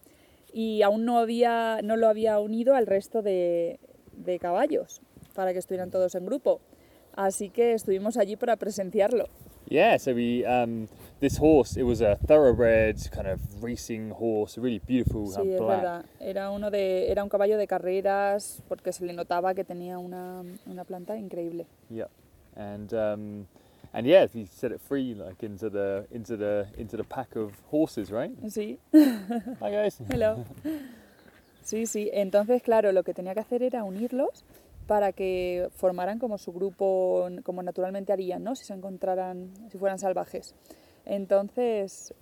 y 0.54 0.82
aún 0.82 1.06
no, 1.06 1.20
había, 1.20 1.80
no 1.84 1.96
lo 1.98 2.08
había 2.08 2.40
unido 2.40 2.76
al 2.76 2.88
resto 2.88 3.22
de, 3.22 3.80
de 4.14 4.40
caballos 4.40 5.02
para 5.36 5.54
que 5.54 5.60
estuvieran 5.60 5.92
todos 5.92 6.16
en 6.16 6.26
grupo. 6.26 6.62
Así 7.16 7.50
que 7.50 7.74
estuvimos 7.74 8.18
allí 8.18 8.36
para 8.36 8.56
presenciarlo. 8.56 9.26
Yeah, 9.68 9.98
so 10.00 10.14
we 10.14 10.44
um, 10.48 10.88
this 11.20 11.38
horse 11.40 11.80
it 11.80 11.84
was 11.84 12.02
a 12.02 12.16
thoroughbred 12.26 12.98
kind 13.12 13.28
of 13.28 13.40
racing 13.62 14.10
horse, 14.12 14.58
really 14.60 14.80
beautiful, 14.80 15.28
Sí, 15.28 15.42
um, 15.42 15.50
es 15.52 15.60
black. 15.60 15.78
verdad. 15.82 16.06
Era, 16.20 16.50
uno 16.50 16.72
de, 16.72 17.12
era 17.12 17.24
un 17.24 17.30
caballo 17.30 17.56
de 17.58 17.68
carreras 17.68 18.64
porque 18.68 18.92
se 18.94 19.06
le 19.06 19.14
notaba 19.14 19.54
que 19.54 19.64
tenía 19.64 20.00
una, 20.00 20.44
una 20.66 20.84
planta 20.86 21.18
increíble. 21.18 21.68
Yeah, 21.90 22.08
and 22.56 22.92
um, 22.94 23.46
and 23.94 24.06
yeah, 24.06 24.28
he 24.28 24.46
set 24.46 24.72
it 24.72 24.80
free 24.82 25.14
like 25.16 25.44
into 25.46 25.70
the 25.70 26.06
into 26.12 26.38
the 26.38 26.68
into 26.78 26.98
the 26.98 27.04
pack 27.04 27.36
of 27.36 27.52
horses, 27.72 28.12
right? 28.12 28.32
Sí, 28.48 28.78
Hi 28.94 29.72
guys. 29.72 30.00
hello. 30.10 30.44
Sí, 31.64 31.86
sí. 31.86 32.10
Entonces, 32.14 32.62
claro, 32.64 32.92
lo 32.92 33.04
que 33.04 33.14
tenía 33.14 33.34
que 33.34 33.42
hacer 33.42 33.62
era 33.64 33.84
unirlos 33.84 34.44
para 34.88 35.12
que 35.14 35.70
formaran 35.76 36.18
como 36.18 36.38
su 36.40 36.52
grupo, 36.52 37.28
como 37.44 37.62
naturalmente 37.62 38.12
harían, 38.12 38.44
¿no? 38.44 38.56
Si 38.56 38.66
se 38.66 38.74
encontraran, 38.74 39.52
si 39.72 39.78
fueran 39.78 40.00
salvajes. 40.00 40.56
Entonces, 41.06 42.14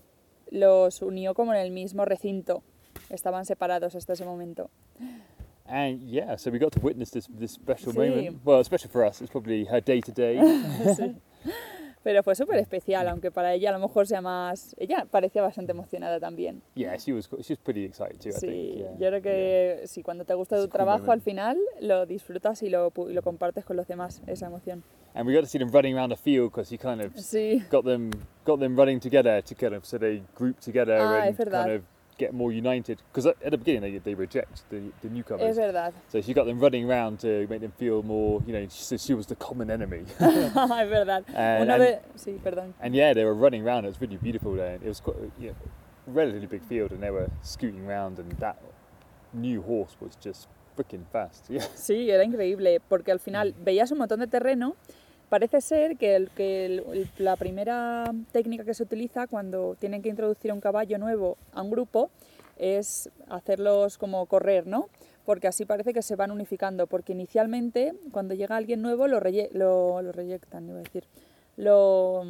los 0.52 1.02
unió 1.02 1.34
como 1.34 1.54
en 1.54 1.60
el 1.62 1.72
mismo 1.72 2.04
recinto. 2.06 2.64
Estaban 3.10 3.46
separados 3.46 3.96
hasta 3.96 4.14
ese 4.14 4.26
momento. 4.26 4.70
And 5.66 6.02
yeah, 6.10 6.38
so 6.38 6.50
we 6.50 6.60
got 6.60 6.72
to 6.74 6.80
witness 6.82 7.12
this 7.12 7.28
this 7.38 7.52
special 7.52 7.92
Sí. 7.94 7.98
moment. 8.00 8.42
Well, 8.46 8.64
special 8.64 8.90
for 8.90 9.06
us. 9.06 9.22
It's 9.22 9.30
probably 9.32 9.66
her 9.66 9.82
day 9.82 10.02
to 10.02 10.12
day. 10.12 10.38
Sí. 10.96 11.16
Pero 12.04 12.24
fue 12.24 12.36
súper 12.36 12.58
especial, 12.60 13.08
aunque 13.10 13.32
para 13.32 13.54
ella 13.54 13.70
a 13.70 13.74
lo 13.74 13.80
mejor 13.80 14.08
sea 14.08 14.22
más... 14.22 14.74
Ella 14.78 15.06
parecía 15.12 15.42
bastante 15.42 15.74
emocionada 15.74 16.20
también. 16.22 16.62
Yeah, 16.74 16.96
she 16.98 17.12
was 17.12 17.28
she 17.42 17.54
was 17.54 17.60
pretty 17.62 17.84
excited 17.84 18.18
too. 18.20 18.30
I 18.30 18.32
Sí, 18.34 18.40
think. 18.48 18.78
Yeah. 18.78 18.92
yo 18.98 19.08
creo 19.10 19.22
que 19.22 19.82
sí, 19.88 20.04
cuando 20.04 20.24
te 20.24 20.34
gusta 20.34 20.56
tu 20.56 20.64
a 20.64 20.68
trabajo, 20.70 21.12
al 21.12 21.20
final 21.20 21.58
lo 21.82 22.06
disfrutas 22.06 22.64
y 22.64 22.70
lo, 22.70 22.94
y 23.10 23.14
lo 23.14 23.22
compartes 23.24 23.66
con 23.66 23.76
los 23.76 23.88
demás, 23.88 24.22
esa 24.26 24.46
emoción. 24.46 24.84
And 25.16 25.28
we 25.28 25.34
got 25.34 25.42
to 25.42 25.48
see 25.48 25.58
them 25.60 25.70
running 25.72 25.96
around 25.98 26.12
the 26.12 26.16
field 26.16 26.52
because 26.52 26.70
he 26.74 26.78
kind 26.78 27.02
of 27.02 27.14
Sí, 27.16 27.62
got 27.70 27.84
them 27.84 28.12
got 28.46 28.60
them 28.60 28.78
running 28.78 29.00
together 29.02 29.42
to 29.44 29.56
kind 29.56 29.74
of 29.74 29.84
so 29.84 29.98
they 29.98 30.22
group 30.38 30.60
together 30.60 30.98
Ah, 31.02 31.22
and 31.24 31.30
es 31.32 31.38
verdad. 31.38 31.64
kind 31.66 31.76
of 31.78 31.84
get 32.18 32.34
more 32.34 32.52
united 32.52 33.02
because 33.12 33.26
at, 33.26 33.40
the 33.52 33.58
beginning 33.58 33.82
they, 33.82 33.98
they 34.00 34.14
reject 34.14 34.64
the, 34.70 34.82
the 35.02 35.10
newcomers. 35.10 35.44
Es 35.44 35.58
verdad. 35.58 35.94
So 36.10 36.22
she 36.22 36.34
got 36.34 36.46
them 36.46 36.60
running 36.60 36.90
around 36.90 37.20
to 37.20 37.48
make 37.48 37.62
them 37.62 37.72
feel 37.78 38.04
more, 38.04 38.42
you 38.46 38.54
know, 38.54 38.68
she, 38.70 38.98
she 38.98 39.14
was 39.14 39.28
the 39.28 39.36
common 39.36 39.70
enemy. 39.70 40.04
es 40.20 40.54
verdad. 40.90 41.24
And- 41.34 41.64
Una 41.64 41.78
vez, 41.78 42.00
sí, 42.18 42.40
perdón. 42.40 42.74
and 42.82 42.96
yeah, 42.96 43.14
they 43.14 43.24
were 43.24 43.36
running 43.36 43.64
around. 43.66 43.86
It 43.86 43.90
was 43.90 44.02
really 44.02 44.18
beautiful 44.18 44.54
there. 44.54 44.76
It 44.76 44.84
was 44.88 45.00
quite, 45.00 45.18
you 45.40 45.50
know, 45.50 45.56
a 46.08 46.12
relatively 46.12 46.48
big 46.48 46.64
field, 46.64 46.92
and 46.92 47.02
they 47.02 47.12
were 47.12 47.30
scooting 47.44 47.86
around, 47.88 48.20
and 48.20 48.32
that 48.40 48.58
new 49.34 49.62
horse 49.62 49.96
was 50.00 50.16
just 50.16 50.48
freaking 50.78 51.06
fast. 51.12 51.46
Yeah. 51.50 51.66
Sí, 51.76 52.10
era 52.10 52.24
increíble, 52.24 52.80
porque 52.88 53.12
al 53.12 53.20
final 53.20 53.54
veías 53.64 53.92
un 53.92 54.00
montón 54.00 54.20
de 54.20 54.28
terreno. 54.28 54.76
Parece 55.30 55.60
ser 55.62 55.98
que, 55.98 56.16
el- 56.16 56.30
que 56.30 56.66
el- 56.66 56.84
el- 56.94 57.10
la 57.18 57.36
primera 57.36 58.06
técnica 58.32 58.64
que 58.64 58.74
se 58.74 58.84
utiliza 58.84 59.28
cuando 59.28 59.76
tienen 59.80 60.02
que 60.02 60.10
introducir 60.10 60.54
un 60.54 60.62
caballo 60.62 60.98
nuevo 60.98 61.38
a 61.52 61.62
un 61.62 61.70
grupo 61.72 62.10
es 62.58 63.10
hacerlos 63.28 63.98
como 63.98 64.26
correr, 64.26 64.66
¿no? 64.68 64.88
Porque 65.26 65.48
así 65.48 65.66
parece 65.66 65.94
que 65.94 66.02
se 66.02 66.16
van 66.16 66.32
unificando, 66.32 66.88
porque 66.88 67.12
inicialmente 67.12 67.94
cuando 68.12 68.34
llega 68.36 68.56
alguien 68.56 68.82
nuevo 68.82 69.08
lo, 69.08 69.20
reye- 69.20 69.50
lo, 69.52 70.02
lo 70.02 70.12
reyectan, 70.14 70.70
iba 70.70 70.80
a 70.80 70.84
decir, 70.84 71.04
lo, 71.58 72.24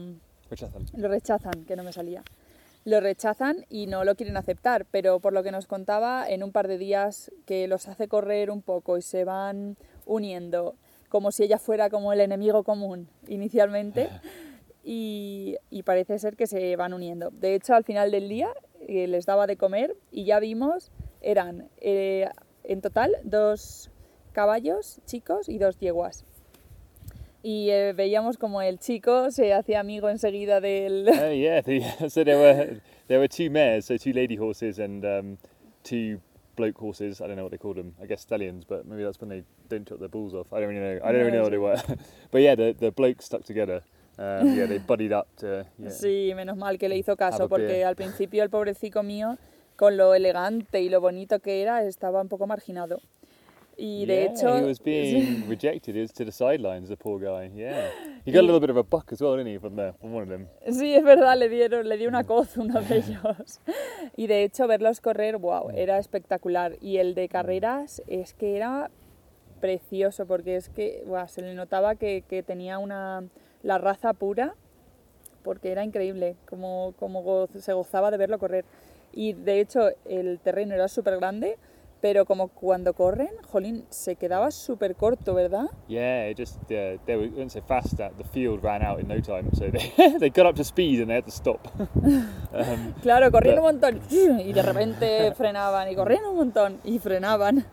Rechazan. 0.50 0.86
lo 0.98 1.08
rechazan, 1.08 1.66
que 1.66 1.76
no 1.76 1.84
me 1.84 1.94
salía. 1.94 2.24
Lo 2.84 3.00
rechazan 3.02 3.66
y 3.70 3.86
no 3.86 4.06
lo 4.06 4.16
quieren 4.16 4.38
aceptar, 4.38 4.86
pero 4.90 5.20
por 5.20 5.34
lo 5.34 5.44
que 5.44 5.52
nos 5.52 5.68
contaba, 5.68 6.28
en 6.28 6.42
un 6.42 6.52
par 6.52 6.68
de 6.68 6.78
días 6.78 7.32
que 7.46 7.68
los 7.68 7.88
hace 7.88 8.08
correr 8.08 8.50
un 8.50 8.62
poco 8.64 8.98
y 8.98 9.02
se 9.02 9.24
van 9.26 9.76
uniendo, 10.06 10.74
como 11.10 11.32
si 11.32 11.44
ella 11.44 11.58
fuera 11.58 11.90
como 11.90 12.14
el 12.14 12.22
enemigo 12.22 12.64
común 12.64 13.10
inicialmente, 13.28 14.10
y, 14.84 15.58
y 15.70 15.84
parece 15.84 16.18
ser 16.18 16.38
que 16.38 16.48
se 16.48 16.76
van 16.78 16.94
uniendo. 16.94 17.30
De 17.32 17.56
hecho, 17.56 17.76
al 17.76 17.84
final 17.84 18.10
del 18.10 18.30
día 18.30 18.50
eh, 18.88 19.08
les 19.08 19.26
daba 19.26 19.46
de 19.46 19.58
comer 19.58 19.96
y 20.12 20.24
ya 20.24 20.40
vimos, 20.40 20.92
eran 21.22 21.68
eh, 21.82 22.30
en 22.64 22.82
total 22.82 23.18
dos 23.24 23.92
caballos 24.32 25.02
chicos 25.06 25.50
y 25.50 25.58
dos 25.58 25.78
yeguas. 25.80 26.24
Y 27.44 27.70
eh, 27.70 27.94
veíamos 27.94 28.38
como 28.38 28.62
el 28.62 28.80
chico 28.80 29.30
se 29.32 29.54
hacía 29.54 29.80
amigo 29.82 30.10
enseguida 30.10 30.62
del... 30.62 31.10
Oh 31.10 31.32
yeah, 31.34 31.62
the, 31.62 31.82
so 32.10 32.24
there 32.24 32.38
were 32.38 32.82
there 33.08 33.20
were 33.20 33.28
two 33.28 33.50
mares, 33.50 33.86
so 33.86 33.98
two 33.98 34.14
lady 34.14 34.38
horses 34.38 34.80
and 34.80 35.04
um, 35.04 35.38
two 35.84 36.20
bloke 36.58 36.78
horses. 36.78 37.22
I 37.22 37.28
don't 37.28 37.38
know 37.38 37.44
what 37.44 37.52
they 37.52 37.58
called 37.58 37.78
them. 37.78 37.94
I 38.02 38.06
guess 38.06 38.22
stallions, 38.22 38.66
but 38.66 38.86
maybe 38.86 39.04
that's 39.04 39.22
when 39.22 39.30
they 39.30 39.44
don't 39.70 39.88
chop 39.88 40.00
their 40.00 40.10
balls 40.10 40.34
off. 40.34 40.52
I 40.52 40.60
don't 40.60 40.70
really 40.70 40.82
know. 40.82 41.00
I 41.04 41.12
don't 41.14 41.22
really 41.22 41.38
know 41.38 41.44
what 41.44 41.52
they 41.52 41.58
were. 41.58 41.82
but 42.32 42.42
yeah, 42.42 42.56
the 42.56 42.76
the 42.78 42.92
blokes 42.92 43.26
stuck 43.26 43.46
together. 43.46 43.82
Um, 44.20 44.58
yeah, 44.58 44.66
they 44.66 44.80
buddied 44.80 45.14
up 45.14 45.28
to. 45.38 45.66
Yeah. 45.78 45.90
Sí, 45.92 46.34
menos 46.36 46.58
mal 46.58 46.78
que 46.78 46.90
le 46.90 46.98
hizo 46.98 47.16
caso, 47.16 47.48
porque 47.48 47.86
al 47.86 47.96
principio 47.96 48.44
el 48.44 48.50
pobrecito 48.50 49.04
mío, 49.04 49.38
con 49.78 49.96
lo 49.96 50.14
elegante 50.16 50.82
y 50.82 50.90
lo 50.90 51.00
bonito 51.00 51.40
que 51.40 51.62
era, 51.62 51.84
estaba 51.84 52.22
un 52.22 52.28
poco 52.28 52.48
marginado. 52.48 53.00
Y 53.80 54.06
de 54.08 54.16
yeah, 54.24 54.32
hecho... 54.32 54.58
he 54.58 54.64
was 54.66 54.80
being 54.84 55.46
rejected. 55.48 55.94
He 55.96 56.02
was 56.02 56.12
to 56.14 56.26
the 56.26 56.32
sidelines. 56.32 56.90
The 56.90 56.98
poor 56.98 57.20
guy. 57.20 57.52
Yeah, 57.56 57.90
he 58.26 58.32
got 58.32 58.40
a 58.40 58.42
little 58.42 58.60
bit 58.60 58.72
of 58.72 58.78
a 58.78 58.84
buck 58.84 59.12
as 59.12 59.22
well, 59.22 59.38
didn't 59.38 59.52
he, 59.54 59.60
from 59.60 59.76
the 59.76 59.94
from 60.02 60.14
one 60.14 60.24
of 60.24 60.30
them. 60.30 60.48
Sí, 60.72 60.96
es 60.96 61.04
verdad, 61.04 61.38
le 61.38 61.48
dieron, 61.48 61.88
le 61.88 61.96
dio 61.98 62.10
una 62.10 62.24
coz 62.24 62.58
uno 62.58 62.82
de 62.82 62.98
ellos. 62.98 63.62
Y 64.16 64.26
de 64.26 64.44
hecho 64.44 64.68
verlos 64.68 65.00
correr, 65.00 65.38
wow, 65.38 65.70
era 65.76 66.00
espectacular. 66.00 66.76
Y 66.82 66.98
el 66.98 67.14
de 67.14 67.30
carreras 67.30 68.02
es 68.08 68.34
que 68.34 68.58
era 68.58 68.90
precioso, 69.62 70.26
porque 70.26 70.56
es 70.56 70.70
que 70.70 71.04
guau, 71.06 71.28
se 71.28 71.42
le 71.44 71.54
notaba 71.54 71.96
que, 71.96 72.24
que 72.28 72.42
tenía 72.44 72.80
una, 72.80 73.24
la 73.64 73.78
raza 73.78 74.14
pura, 74.14 74.56
porque 75.44 75.72
era 75.72 75.84
increíble 75.84 76.36
como, 76.50 76.94
como 77.00 77.24
goz- 77.24 77.60
se 77.60 77.74
gozaba 77.74 78.10
de 78.12 78.18
verlo 78.18 78.40
correr. 78.40 78.66
Y 79.14 79.34
de 79.34 79.60
hecho 79.60 79.90
el 80.06 80.40
terreno 80.40 80.74
era 80.76 80.88
súper 80.88 81.18
grande, 81.18 81.58
pero 82.02 82.26
como 82.26 82.50
cuando 82.50 82.94
corren, 82.94 83.30
jolín, 83.52 83.86
se 83.90 84.16
quedaba 84.16 84.52
súper 84.52 84.96
corto, 84.96 85.34
¿verdad? 85.34 85.66
Yeah, 85.88 86.30
it 86.30 86.38
just 86.40 86.58
uh, 86.72 86.98
they 87.06 87.16
were 87.18 87.50
so 87.50 87.62
fast 87.62 87.98
that 87.98 88.12
the 88.18 88.24
field 88.24 88.64
ran 88.64 88.82
out 88.84 89.00
in 89.00 89.08
no 89.08 89.20
time. 89.22 89.50
So 89.54 89.70
they 89.72 89.92
they 90.20 90.30
got 90.30 90.46
up 90.46 90.56
to 90.58 90.64
speed 90.64 91.00
and 91.02 91.08
they 91.10 91.16
had 91.16 91.26
to 91.26 91.32
stop. 91.32 91.60
um, 91.80 92.94
Claro, 93.02 93.32
corrían 93.32 93.56
Pero- 93.56 93.68
un 93.68 93.74
montón 93.74 94.02
y 94.10 94.54
de 94.54 94.62
repente 94.62 95.34
frenaban 95.34 95.90
y 95.92 95.96
corrían 95.96 96.26
un 96.26 96.36
montón 96.36 96.80
y 96.84 97.00
frenaban. 97.00 97.66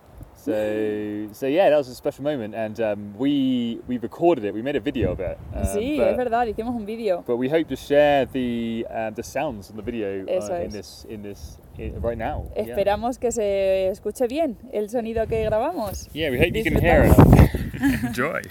So, 0.44 1.28
so 1.32 1.46
yeah, 1.46 1.70
that 1.70 1.78
was 1.78 1.88
a 1.88 1.94
special 1.94 2.22
moment, 2.22 2.54
and 2.54 2.78
um, 2.78 3.14
we 3.16 3.80
we 3.88 3.96
recorded 3.96 4.44
it. 4.44 4.52
We 4.52 4.60
made 4.60 4.76
a 4.76 4.80
video 4.80 5.12
of 5.12 5.20
it. 5.20 5.38
um, 5.54 5.64
Sí, 5.64 5.96
but, 5.96 6.08
es 6.08 6.16
verdad, 6.18 6.46
hicimos 6.46 6.74
un 6.76 6.84
vídeo. 6.84 7.24
But 7.26 7.38
we 7.38 7.48
hope 7.48 7.66
to 7.68 7.76
share 7.76 8.26
the 8.26 8.86
um, 8.90 9.14
the 9.14 9.22
sounds 9.22 9.70
on 9.70 9.76
the 9.76 9.82
video 9.82 10.22
Eso 10.28 10.52
uh, 10.52 10.56
in 10.58 10.70
this 10.70 11.06
in 11.08 11.22
this 11.22 11.56
in, 11.78 11.98
right 12.02 12.18
now. 12.18 12.44
Yeah. 12.54 12.64
Esperamos 12.64 13.18
que 13.18 13.32
se 13.32 13.88
escuche 13.88 14.28
bien 14.28 14.58
el 14.70 14.90
sonido 14.90 15.26
que 15.26 15.42
grabamos. 15.44 16.10
Yeah, 16.12 16.28
we 16.30 16.38
hope 16.38 16.54
you 16.54 16.62
can 16.62 16.78
hear 16.78 17.04
it. 17.04 17.16
Enjoy. 18.04 18.42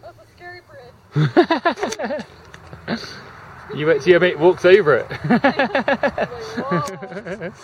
That's 0.00 0.16
a 0.16 0.24
scary 0.34 0.62
bridge. 2.86 3.00
You 3.76 3.86
wait 3.86 4.00
till 4.02 4.10
your 4.12 4.20
mate 4.20 4.38
walks 4.38 4.64
over 4.64 4.98
it. 4.98 5.06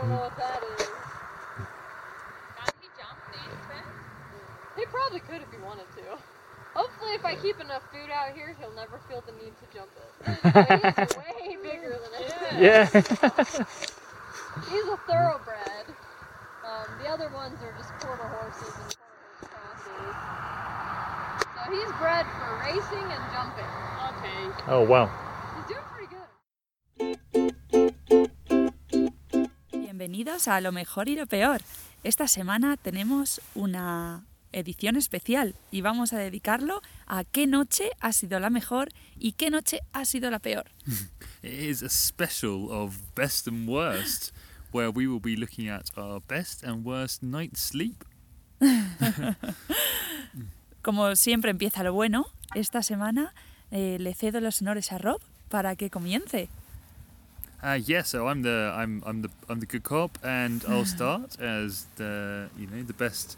Wait, 0.00 0.08
whoa. 0.08 0.08
I 0.08 0.08
don't 0.08 0.10
know 0.10 0.20
what 0.20 0.36
that 0.36 0.62
is. 0.80 0.88
He 4.76 4.86
probably 4.86 5.20
could 5.20 5.42
if 5.42 5.50
he 5.50 5.58
wanted 5.58 5.86
to. 5.96 6.18
Hopefully, 6.74 7.12
if 7.14 7.24
I 7.24 7.34
keep 7.34 7.60
enough 7.60 7.82
food 7.92 8.10
out 8.10 8.32
here, 8.34 8.56
he'll 8.60 8.74
never 8.74 8.98
feel 9.08 9.22
the 9.26 9.32
need 9.32 9.52
to 9.58 9.66
jump 9.74 9.90
it. 9.96 10.10
He's 11.08 11.16
way 11.16 11.56
bigger 11.62 11.98
than 11.98 12.12
I 12.14 12.22
am. 12.50 12.62
yeah. 12.62 12.84
He's 14.70 14.86
a 14.88 14.96
thoroughbred. 15.06 15.86
Um, 16.64 16.86
the 17.02 17.08
other 17.08 17.28
ones 17.30 17.58
are 17.62 17.74
just 17.76 17.92
quarter 18.00 18.22
horses 18.22 18.74
and 18.78 18.96
quarter 18.96 19.18
horse 19.26 19.50
crosses. 19.50 20.16
So 21.56 21.70
he's 21.72 21.92
bred 21.98 22.26
for 22.38 22.56
racing 22.64 23.06
and 23.10 23.22
jumping. 23.32 23.72
Okay. 24.16 24.64
Oh 24.68 24.82
wow. 24.82 25.10
Bienvenidos 30.10 30.48
a 30.48 30.60
Lo 30.60 30.72
mejor 30.72 31.08
y 31.08 31.14
lo 31.14 31.28
peor. 31.28 31.62
Esta 32.02 32.26
semana 32.26 32.76
tenemos 32.76 33.40
una 33.54 34.24
edición 34.50 34.96
especial 34.96 35.54
y 35.70 35.82
vamos 35.82 36.12
a 36.12 36.18
dedicarlo 36.18 36.82
a 37.06 37.22
qué 37.22 37.46
noche 37.46 37.92
ha 38.00 38.12
sido 38.12 38.40
la 38.40 38.50
mejor 38.50 38.88
y 39.16 39.34
qué 39.34 39.50
noche 39.50 39.82
ha 39.92 40.04
sido 40.04 40.28
la 40.32 40.40
peor. 40.40 40.64
It 41.44 41.52
is 41.52 41.84
a 41.84 41.88
special 41.88 42.72
of 42.72 42.96
best 43.14 43.46
and 43.46 43.68
worst, 43.68 44.34
where 44.72 44.90
we 44.90 45.06
will 45.06 45.20
be 45.20 45.36
looking 45.36 45.68
at 45.68 45.96
our 45.96 46.20
best 46.26 46.64
and 46.64 46.84
worst 46.84 47.22
night's 47.22 47.60
sleep. 47.60 48.02
Como 50.82 51.14
siempre 51.14 51.52
empieza 51.52 51.84
lo 51.84 51.92
bueno, 51.92 52.26
esta 52.56 52.82
semana 52.82 53.32
eh, 53.70 53.96
le 54.00 54.12
cedo 54.14 54.40
los 54.40 54.60
honores 54.60 54.90
a 54.90 54.98
Rob 54.98 55.20
para 55.48 55.76
que 55.76 55.88
comience. 55.88 56.48
Uh, 57.62 57.78
yeah, 57.84 58.02
so 58.02 58.26
I'm 58.26 58.42
the 58.42 58.72
I'm 58.74 59.02
I'm 59.04 59.20
the 59.22 59.30
I'm 59.48 59.60
the 59.60 59.66
good 59.66 59.82
cop, 59.82 60.18
and 60.24 60.64
I'll 60.68 60.86
start 60.86 61.38
as 61.40 61.86
the 61.96 62.48
you 62.56 62.66
know 62.66 62.82
the 62.82 62.94
best. 62.94 63.36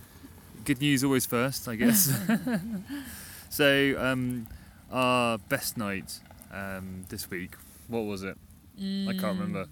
Good 0.65 0.81
news 0.81 1.03
always 1.03 1.27
first, 1.27 1.67
I 1.67 1.75
guess. 1.75 2.13
so 3.51 3.97
um, 3.99 4.47
our 4.93 5.39
best 5.39 5.77
night 5.77 6.21
um, 6.53 7.05
this 7.09 7.29
week. 7.31 7.57
What 7.89 8.05
was 8.05 8.23
it? 8.23 8.39
I 8.79 9.13
can't 9.19 9.39
remember. 9.39 9.67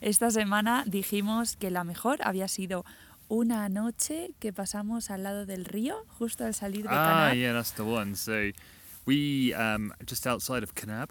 Esta 0.00 0.30
semana 0.30 0.84
dijimos 0.86 1.56
que 1.56 1.70
la 1.70 1.84
mejor 1.84 2.18
había 2.22 2.48
sido 2.48 2.84
una 3.28 3.68
noche 3.68 4.32
que 4.40 4.52
pasamos 4.52 5.10
al 5.10 5.22
lado 5.22 5.44
del 5.44 5.66
río, 5.66 6.06
justo 6.18 6.44
al 6.44 6.54
salir 6.54 6.84
de 6.84 6.88
Canab. 6.88 7.30
Ah, 7.30 7.34
yeah, 7.34 7.52
that's 7.52 7.72
the 7.72 7.84
one. 7.84 8.14
So 8.14 8.50
we 9.04 9.52
um, 9.52 9.92
just 10.06 10.26
outside 10.26 10.62
of 10.62 10.74
Kanab. 10.74 11.10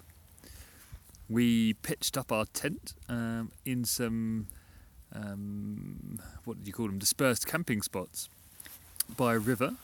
We 1.31 1.73
pitched 1.75 2.17
up 2.17 2.31
our 2.31 2.45
tent 2.45 2.93
um, 3.07 3.51
in 3.65 3.85
some 3.85 4.47
um, 5.15 6.19
what 6.45 6.57
did 6.59 6.67
you 6.67 6.73
call 6.73 6.87
them? 6.87 6.99
Dispersed 6.99 7.47
camping 7.47 7.81
spots 7.81 8.29
by 9.17 9.33
a 9.35 9.39
river, 9.39 9.75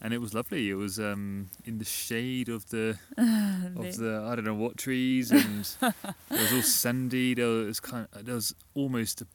and 0.00 0.12
it 0.14 0.18
was 0.20 0.34
lovely. 0.34 0.70
It 0.70 0.74
was 0.74 0.98
um, 0.98 1.48
in 1.64 1.78
the 1.78 1.84
shade 1.84 2.48
of 2.48 2.68
the 2.70 2.98
of 3.18 3.96
the 3.96 4.26
I 4.26 4.34
don't 4.34 4.44
know 4.44 4.54
what 4.54 4.76
trees, 4.76 5.30
and 5.30 5.66
it 5.82 5.94
was 6.30 6.52
all 6.52 6.62
sandy. 6.62 7.34
There 7.34 7.46
was 7.48 7.80
kind 7.80 8.06
of, 8.12 8.24
there 8.24 8.34
was 8.34 8.54
almost 8.74 9.22
a, 9.22 9.26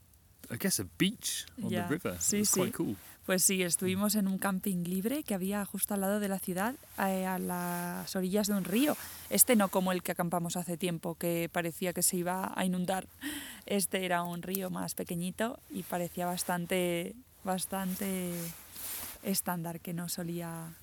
I 0.51 0.55
guess 0.55 0.79
a 0.79 0.85
beach 0.85 1.45
on 1.63 1.69
Yeah, 1.71 1.83
the 1.88 1.93
river. 1.93 2.17
it 2.31 2.39
was 2.39 2.51
quite 2.53 2.73
cool. 2.73 2.95
Pues 3.30 3.44
sí, 3.44 3.62
estuvimos 3.62 4.15
en 4.15 4.28
un 4.28 4.39
camping 4.39 4.86
libre 4.86 5.22
que 5.22 5.36
había 5.36 5.63
justo 5.63 5.94
al 5.94 6.02
lado 6.02 6.20
de 6.20 6.28
la 6.28 6.39
ciudad, 6.39 6.74
eh, 6.98 7.28
a 7.28 7.38
las 7.38 8.15
orillas 8.15 8.48
de 8.48 8.54
un 8.56 8.63
río. 8.63 8.98
Este 9.30 9.56
no 9.56 9.68
como 9.68 9.92
el 9.92 10.02
que 10.02 10.13
acampamos 10.13 10.56
hace 10.56 10.78
tiempo, 10.78 11.13
que 11.13 11.48
parecía 11.54 11.94
que 11.94 12.02
se 12.02 12.18
iba 12.18 12.52
a 12.56 12.65
inundar. 12.65 13.06
Este 13.68 14.04
era 14.04 14.24
un 14.24 14.42
río 14.42 14.72
más 14.72 14.96
pequeñito 14.96 15.60
y 15.70 15.84
parecía 15.84 16.26
bastante, 16.26 17.13
bastante 17.44 18.32
estándar, 19.22 19.80
que 19.80 19.94
no 19.94 20.10
solía 20.10 20.74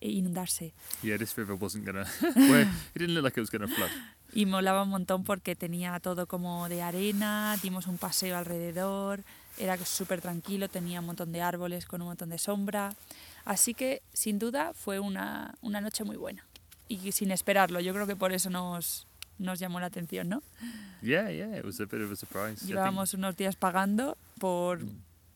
inundarse. 0.00 0.72
Yeah, 1.02 1.18
this 1.18 1.36
river 1.36 1.54
wasn't 1.54 1.84
gonna. 1.84 2.06
well, 2.34 2.66
it 2.94 2.98
didn't 2.98 3.12
look 3.12 3.24
like 3.24 3.38
it 3.38 3.42
was 3.42 3.50
gonna 3.50 3.68
flood. 3.68 3.90
Y 4.32 4.46
molaba 4.46 4.84
un 4.84 4.88
montón 4.88 5.22
porque 5.24 5.54
tenía 5.54 6.00
todo 6.00 6.26
como 6.26 6.66
de 6.70 6.80
arena, 6.80 7.58
dimos 7.62 7.86
un 7.86 7.98
paseo 7.98 8.38
alrededor, 8.38 9.22
era 9.58 9.76
súper 9.84 10.20
tranquilo, 10.20 10.68
tenía 10.68 11.00
un 11.00 11.06
montón 11.06 11.32
de 11.32 11.40
árboles 11.42 11.86
con 11.86 12.02
un 12.02 12.08
montón 12.08 12.30
de 12.30 12.38
sombra. 12.38 12.94
Así 13.44 13.74
que 13.74 14.02
sin 14.12 14.38
duda 14.38 14.72
fue 14.74 14.98
una, 14.98 15.54
una 15.62 15.80
noche 15.80 16.04
muy 16.04 16.16
buena. 16.16 16.44
Y 16.88 17.12
sin 17.12 17.30
esperarlo, 17.30 17.80
yo 17.80 17.92
creo 17.94 18.06
que 18.06 18.16
por 18.16 18.32
eso 18.32 18.50
nos, 18.50 19.06
nos 19.38 19.58
llamó 19.58 19.80
la 19.80 19.86
atención, 19.86 20.28
¿no? 20.28 20.42
Yeah, 21.02 21.30
yeah, 21.30 21.56
it 21.58 21.64
was 21.64 21.80
a 21.80 21.84
bit 21.86 22.00
of 22.02 22.10
a 22.12 22.16
surprise. 22.16 22.52
I 22.52 22.56
think- 22.56 22.68
Llevábamos 22.68 23.14
unos 23.14 23.36
días 23.36 23.56
pagando 23.56 24.16
por, 24.38 24.80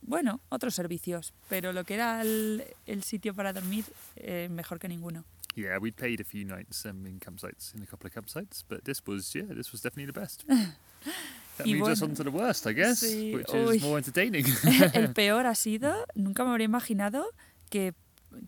bueno, 0.02 0.40
otros 0.48 0.74
servicios, 0.74 1.32
pero 1.48 1.72
lo 1.72 1.84
que 1.84 1.94
era 1.94 2.20
el, 2.22 2.64
el 2.86 3.02
sitio 3.02 3.34
para 3.34 3.52
dormir, 3.52 3.84
eh, 4.16 4.48
mejor 4.50 4.78
que 4.78 4.88
ninguno. 4.88 5.24
Yeah, 5.54 5.78
we'd 5.78 5.94
played 5.96 6.20
a 6.20 6.24
few 6.24 6.44
nights 6.44 6.84
um, 6.86 7.04
in 7.06 7.18
campsites, 7.18 7.74
in 7.74 7.82
a 7.82 7.86
couple 7.86 8.06
of 8.08 8.14
campsites, 8.14 8.62
but 8.68 8.84
this 8.84 9.02
was, 9.06 9.34
yeah, 9.34 9.42
this 9.54 9.72
was 9.72 9.82
definitely 9.82 10.12
the 10.12 10.18
best. 10.18 10.44
That 11.58 11.66
Y 11.66 11.74
moves 11.74 11.92
us 11.92 12.00
bueno, 12.00 12.12
on 12.12 12.16
to 12.16 12.24
the 12.24 12.30
worst, 12.30 12.66
I 12.66 12.72
guess, 12.72 13.00
sí, 13.00 13.34
which 13.34 13.48
uy. 13.52 13.76
is 13.76 13.82
more 13.82 13.98
entertaining. 13.98 14.46
el 14.94 15.12
peor 15.12 15.46
ha 15.46 15.54
sido, 15.54 16.06
nunca 16.14 16.44
me 16.44 16.50
habría 16.50 16.64
imaginado 16.66 17.26
que, 17.68 17.94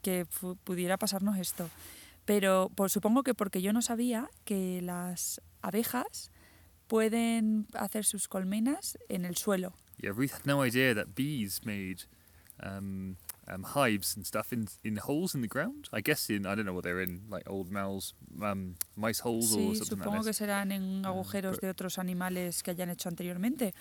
que 0.02 0.26
pudiera 0.64 0.96
pasarnos 0.96 1.36
esto. 1.38 1.68
Pero 2.24 2.70
por, 2.74 2.90
supongo 2.90 3.22
que 3.22 3.34
porque 3.34 3.60
yo 3.62 3.72
no 3.72 3.82
sabía 3.82 4.28
que 4.44 4.80
las 4.82 5.40
abejas 5.62 6.30
pueden 6.86 7.66
hacer 7.74 8.04
sus 8.04 8.28
colmenas 8.28 8.98
en 9.08 9.24
el 9.24 9.36
suelo. 9.36 9.72
yeah, 10.02 10.12
Ruth 10.12 10.32
had 10.32 10.46
no 10.46 10.64
idea 10.64 10.94
that 10.94 11.14
bees 11.14 11.60
made 11.64 12.04
um, 12.62 13.16
um, 13.48 13.64
hives 13.64 14.16
and 14.16 14.24
stuff 14.26 14.52
in 14.52 14.66
in 14.84 14.96
holes 14.98 15.34
in 15.34 15.40
the 15.42 15.48
ground. 15.48 15.88
I 15.92 16.00
guess 16.02 16.28
in 16.30 16.46
I 16.46 16.54
don't 16.54 16.64
know 16.64 16.74
what 16.74 16.82
they're 16.84 17.02
in, 17.02 17.22
like 17.30 17.48
old 17.48 17.70
mouse, 17.70 18.14
um, 18.42 18.76
mice 18.96 19.20
holes 19.22 19.52
or 19.52 19.58
Sí, 19.58 19.74
something 19.74 19.98
supongo 19.98 20.16
like 20.18 20.26
que 20.26 20.32
serán 20.34 20.72
en 20.72 21.04
Ah, 21.04 21.08
agujeros 21.08 21.58
de 21.60 21.68
otros 21.70 21.98
animales 21.98 22.62
que 22.62 22.70
hayan 22.72 22.90
hecho 22.90 23.08
anteriormente. 23.08 23.74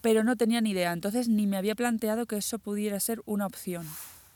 Pero 0.00 0.22
no 0.22 0.36
tenía 0.36 0.60
ni 0.60 0.70
idea, 0.72 0.92
entonces 0.92 1.28
ni 1.28 1.46
me 1.46 1.56
había 1.56 1.74
planteado 1.74 2.26
que 2.26 2.36
eso 2.36 2.58
pudiera 2.58 3.00
ser 3.00 3.22
una 3.24 3.46
opción. 3.46 3.86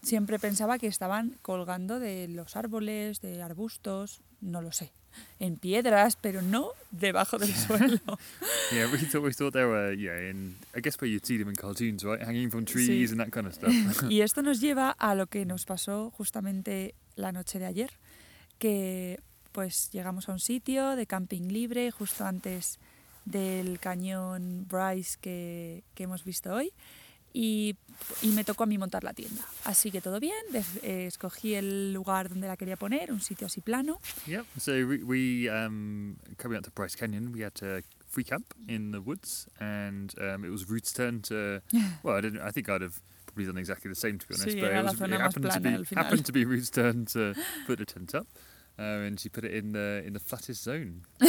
Siempre 0.02 0.38
pensaba 0.38 0.78
que 0.78 0.86
estaban 0.86 1.36
colgando 1.42 1.98
de 1.98 2.28
los 2.28 2.56
árboles, 2.56 3.20
de 3.20 3.42
arbustos, 3.42 4.20
no 4.40 4.62
lo 4.62 4.70
sé, 4.72 4.92
en 5.40 5.56
piedras, 5.56 6.16
pero 6.16 6.40
no 6.40 6.68
debajo 6.92 7.38
del 7.38 7.52
suelo. 7.54 7.98
Yeah, 8.70 8.86
we 8.92 8.98
thought 8.98 9.24
we 9.24 9.32
thought 9.32 9.52
they 9.54 9.64
were 9.64 9.94
yeah 9.94 10.30
in 10.30 10.54
I 10.76 10.80
guess 10.80 11.00
where 11.00 11.10
you'd 11.10 11.24
see 11.24 11.38
them 11.38 11.48
in 11.48 11.56
cartoons, 11.56 12.04
right, 12.04 12.20
hanging 12.22 12.50
from 12.50 12.64
trees 12.66 13.10
Sí. 13.10 13.12
and 13.12 13.20
that 13.20 13.30
kind 13.30 13.46
of 13.46 13.54
stuff. 13.54 13.72
Y 14.10 14.20
esto 14.22 14.42
nos 14.42 14.60
lleva 14.60 14.90
a 14.90 15.14
lo 15.14 15.26
que 15.26 15.44
nos 15.46 15.64
pasó 15.64 16.10
justamente 16.10 16.94
la 17.16 17.32
noche 17.32 17.58
de 17.58 17.66
ayer, 17.66 17.90
que 18.58 19.20
pues 19.52 19.90
llegamos 19.90 20.28
a 20.28 20.32
un 20.32 20.38
sitio 20.38 20.94
de 20.96 21.06
camping 21.06 21.48
libre 21.48 21.90
justo 21.90 22.24
antes 22.26 22.78
del 23.24 23.78
cañón 23.80 24.66
Bryce 24.68 25.18
que, 25.20 25.82
que 25.94 26.04
hemos 26.04 26.24
visto 26.24 26.54
hoy 26.54 26.72
y, 27.32 27.76
y 28.22 28.28
me 28.28 28.44
tocó 28.44 28.64
a 28.64 28.66
mí 28.66 28.78
montar 28.78 29.04
la 29.04 29.12
tienda. 29.12 29.44
Así 29.64 29.90
que 29.90 30.00
todo 30.00 30.20
bien, 30.20 30.34
eh, 30.82 31.06
escogí 31.06 31.54
el 31.54 31.92
lugar 31.92 32.28
donde 32.28 32.46
la 32.48 32.56
quería 32.56 32.76
poner, 32.76 33.12
un 33.12 33.20
sitio 33.20 33.46
así 33.46 33.60
plano. 33.60 34.00
Yep. 34.26 34.46
So 34.58 34.72
we, 34.72 35.02
we 35.04 35.50
um, 35.50 36.16
coming 36.36 36.58
up 36.58 36.64
to 36.64 36.70
Bryce 36.70 36.96
Canyon, 36.96 37.32
we 37.32 37.42
had 37.44 37.60
a 37.62 37.82
free 38.08 38.24
camp 38.24 38.54
in 38.66 38.92
the 38.92 39.00
woods, 39.00 39.46
and 39.60 40.14
um, 40.20 40.44
it 40.44 40.50
was 40.50 40.68
Ruth's 40.68 40.92
turn 40.92 41.22
to. 41.22 41.60
Well, 42.02 42.16
I 42.16 42.20
didn't. 42.20 42.40
I 42.40 42.50
think 42.50 42.68
I'd 42.68 42.82
have 42.82 43.00
probably 43.26 43.46
done 43.46 43.58
exactly 43.58 43.88
the 43.88 43.94
same, 43.94 44.18
to 44.18 44.26
be 44.26 44.34
honest. 44.34 44.56
Sí, 44.56 44.60
but 44.60 44.72
it, 44.72 44.84
was, 44.84 45.00
it 45.00 45.20
happened 45.20 45.50
to 45.50 45.60
be 45.60 45.94
happened 45.94 46.26
to 46.26 46.32
be 46.32 46.44
Ruth's 46.44 46.70
turn 46.70 47.06
to 47.06 47.34
put 47.66 47.78
the 47.78 47.86
tent 47.86 48.14
up, 48.14 48.26
uh, 48.78 49.06
and 49.06 49.18
she 49.18 49.28
put 49.28 49.44
it 49.44 49.52
in 49.52 49.72
the 49.72 50.02
in 50.06 50.12
the 50.12 50.20
flattest 50.20 50.62
zone. 50.62 51.02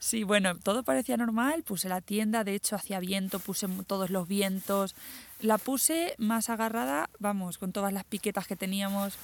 Sí, 0.00 0.24
bueno, 0.24 0.58
todo 0.58 0.82
parecía 0.82 1.16
normal, 1.16 1.62
puse 1.62 1.88
la 1.88 2.00
tienda, 2.00 2.44
de 2.44 2.54
hecho 2.54 2.76
hacía 2.76 3.00
viento, 3.00 3.38
puse 3.38 3.66
todos 3.86 4.10
los 4.10 4.26
vientos, 4.26 4.94
la 5.40 5.58
puse 5.58 6.14
más 6.18 6.50
agarrada, 6.50 7.08
vamos, 7.18 7.58
con 7.58 7.72
todas 7.72 7.92
las 7.92 8.04
piquetas 8.04 8.46
que 8.46 8.56
teníamos 8.56 9.16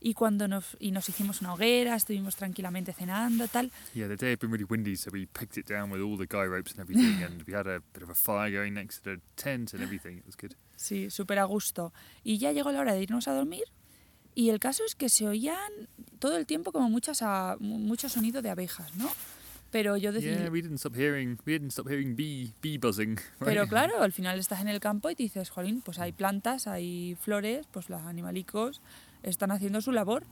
y 0.00 0.14
cuando 0.14 0.48
nos, 0.48 0.76
y 0.78 0.90
nos 0.90 1.08
hicimos 1.08 1.40
una 1.40 1.54
hoguera, 1.54 1.96
estuvimos 1.96 2.36
tranquilamente 2.36 2.92
cenando, 2.92 3.48
tal. 3.48 3.70
Yeah, 3.94 4.08
the 4.08 4.16
day 4.16 4.30
had 4.30 4.38
been 4.38 4.50
really 4.50 4.66
windy, 4.68 4.96
so 4.96 5.10
we 5.12 5.26
picked 5.26 5.58
it 5.58 5.66
down 5.68 5.90
with 5.90 6.00
all 6.00 6.16
the 6.16 6.26
guy 6.26 6.46
ropes 6.46 6.72
and 6.72 6.80
everything, 6.80 7.22
and 7.26 7.42
we 7.46 7.54
had 7.54 7.66
a 7.66 7.80
bit 7.92 8.02
of 8.02 8.10
a 8.10 8.14
fire 8.14 8.50
going 8.50 8.74
next 8.74 9.02
to 9.02 9.16
the 9.16 9.20
tent 9.36 9.74
and 9.74 9.82
everything. 9.82 10.18
It 10.18 10.26
was 10.26 10.36
good. 10.36 10.54
Sí, 10.76 11.10
súper 11.10 11.38
a 11.40 11.44
gusto. 11.44 11.92
Y 12.22 12.38
ya 12.38 12.52
llegó 12.52 12.70
la 12.70 12.80
hora 12.80 12.94
de 12.94 13.02
irnos 13.02 13.26
a 13.26 13.32
dormir 13.32 13.64
y 14.38 14.50
el 14.50 14.60
caso 14.60 14.84
es 14.86 14.94
que 14.94 15.08
se 15.08 15.26
oían 15.26 15.72
todo 16.20 16.36
el 16.36 16.46
tiempo 16.46 16.70
como 16.70 16.88
muchas 16.88 17.22
a- 17.22 17.56
mu- 17.58 17.78
mucho 17.78 18.08
sonido 18.08 18.40
de 18.40 18.50
abejas, 18.50 18.94
¿no? 18.96 19.08
Pero 19.72 19.96
yo 19.96 20.12
decidí... 20.12 20.34
Yeah, 20.36 20.50
we 20.50 20.62
didn't 20.62 20.78
stop 20.78 20.94
hearing. 20.96 21.36
We 21.44 21.54
didn't 21.54 21.72
stop 21.72 21.88
hearing 21.88 22.14
bee 22.14 22.52
bee 22.62 22.78
buzzing. 22.78 23.16
Right? 23.16 23.44
Pero 23.44 23.66
claro, 23.66 24.00
al 24.02 24.12
final 24.12 24.38
estás 24.38 24.60
en 24.60 24.68
el 24.68 24.78
campo 24.80 25.10
y 25.10 25.14
dices, 25.16 25.50
jolín, 25.50 25.80
pues 25.82 25.98
hay 25.98 26.12
plantas, 26.12 26.66
hay 26.68 27.16
flores, 27.20 27.66
pues 27.72 27.90
los 27.90 28.00
animalicos 28.02 28.80
están 29.22 29.50
haciendo 29.50 29.80
su 29.80 29.90
labor. 29.92 30.22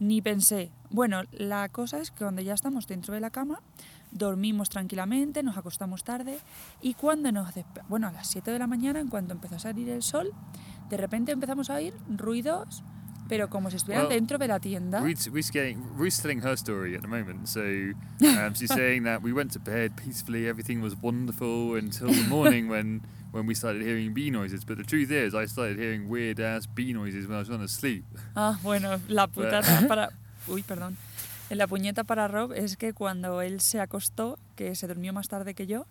Ni 0.00 0.20
pensé. 0.20 0.70
Bueno, 0.90 1.22
la 1.32 1.68
cosa 1.70 2.00
es 2.00 2.10
que 2.10 2.18
cuando 2.24 2.42
ya 2.42 2.52
estamos 2.52 2.86
dentro 2.88 3.14
de 3.14 3.20
la 3.20 3.30
cama, 3.30 3.60
dormimos 4.10 4.68
tranquilamente, 4.68 5.42
nos 5.42 5.56
acostamos 5.56 6.04
tarde 6.04 6.38
y 6.82 6.94
cuando 6.94 7.30
nos... 7.32 7.48
Bueno, 7.88 8.08
a 8.08 8.12
las 8.12 8.28
7 8.28 8.50
de 8.50 8.58
la 8.58 8.66
mañana, 8.66 9.00
en 9.00 9.08
cuanto 9.08 9.32
empezó 9.32 9.54
a 9.54 9.58
salir 9.60 9.88
el 9.88 10.02
sol, 10.02 10.32
de 10.90 10.96
repente 10.98 11.32
empezamos 11.32 11.70
a 11.70 11.76
oír 11.76 11.94
ruidos, 12.08 12.82
pero 13.28 13.48
como 13.48 13.70
si 13.70 13.76
estuvieran 13.76 14.06
Well, 14.06 14.14
dentro 14.14 14.38
de 14.38 14.48
la 14.48 14.60
tienda. 14.60 15.00
Ruth's, 15.00 15.28
Ruth's, 15.28 15.50
getting, 15.50 15.82
Ruth's 15.96 16.20
telling 16.20 16.40
her 16.42 16.56
story 16.56 16.94
at 16.94 17.02
the 17.02 17.08
moment. 17.08 17.48
So 17.48 17.60
um, 17.60 18.54
she's 18.54 18.72
saying 18.74 19.04
that 19.04 19.22
we 19.22 19.32
went 19.32 19.52
to 19.52 19.60
bed 19.60 19.96
peacefully, 19.96 20.48
everything 20.48 20.80
was 20.82 20.94
wonderful 21.00 21.74
until 21.76 22.08
the 22.08 22.26
morning 22.28 22.68
when, 22.70 23.02
when 23.32 23.46
we 23.46 23.54
started 23.54 23.82
hearing 23.82 24.12
bee 24.14 24.30
noises. 24.30 24.64
But 24.64 24.78
the 24.78 24.84
truth 24.84 25.10
is, 25.10 25.34
I 25.34 25.46
started 25.46 25.78
hearing 25.78 26.08
weird 26.08 26.40
ass 26.40 26.66
bee 26.66 26.92
noises 26.92 27.26
when 27.26 27.36
I 27.36 27.40
was 27.40 27.48
trying 27.48 27.60
to 27.60 27.68
sleep. 27.68 28.04
Ah, 28.34 28.58
bueno, 28.62 29.00
la 29.08 29.26
putata 29.28 29.86
para... 29.88 30.10
Uy, 30.48 30.62
perdón. 30.62 30.96
La 31.50 31.66
puñeta 31.66 32.02
para 32.04 32.26
Rob 32.26 32.52
es 32.52 32.76
que 32.76 32.92
cuando 32.92 33.40
él 33.40 33.60
se 33.60 33.80
acostó, 33.80 34.38
que 34.56 34.74
se 34.74 34.88
durmió 34.88 35.12
más 35.12 35.28
tarde 35.28 35.54
que 35.54 35.66
yo, 35.68 35.86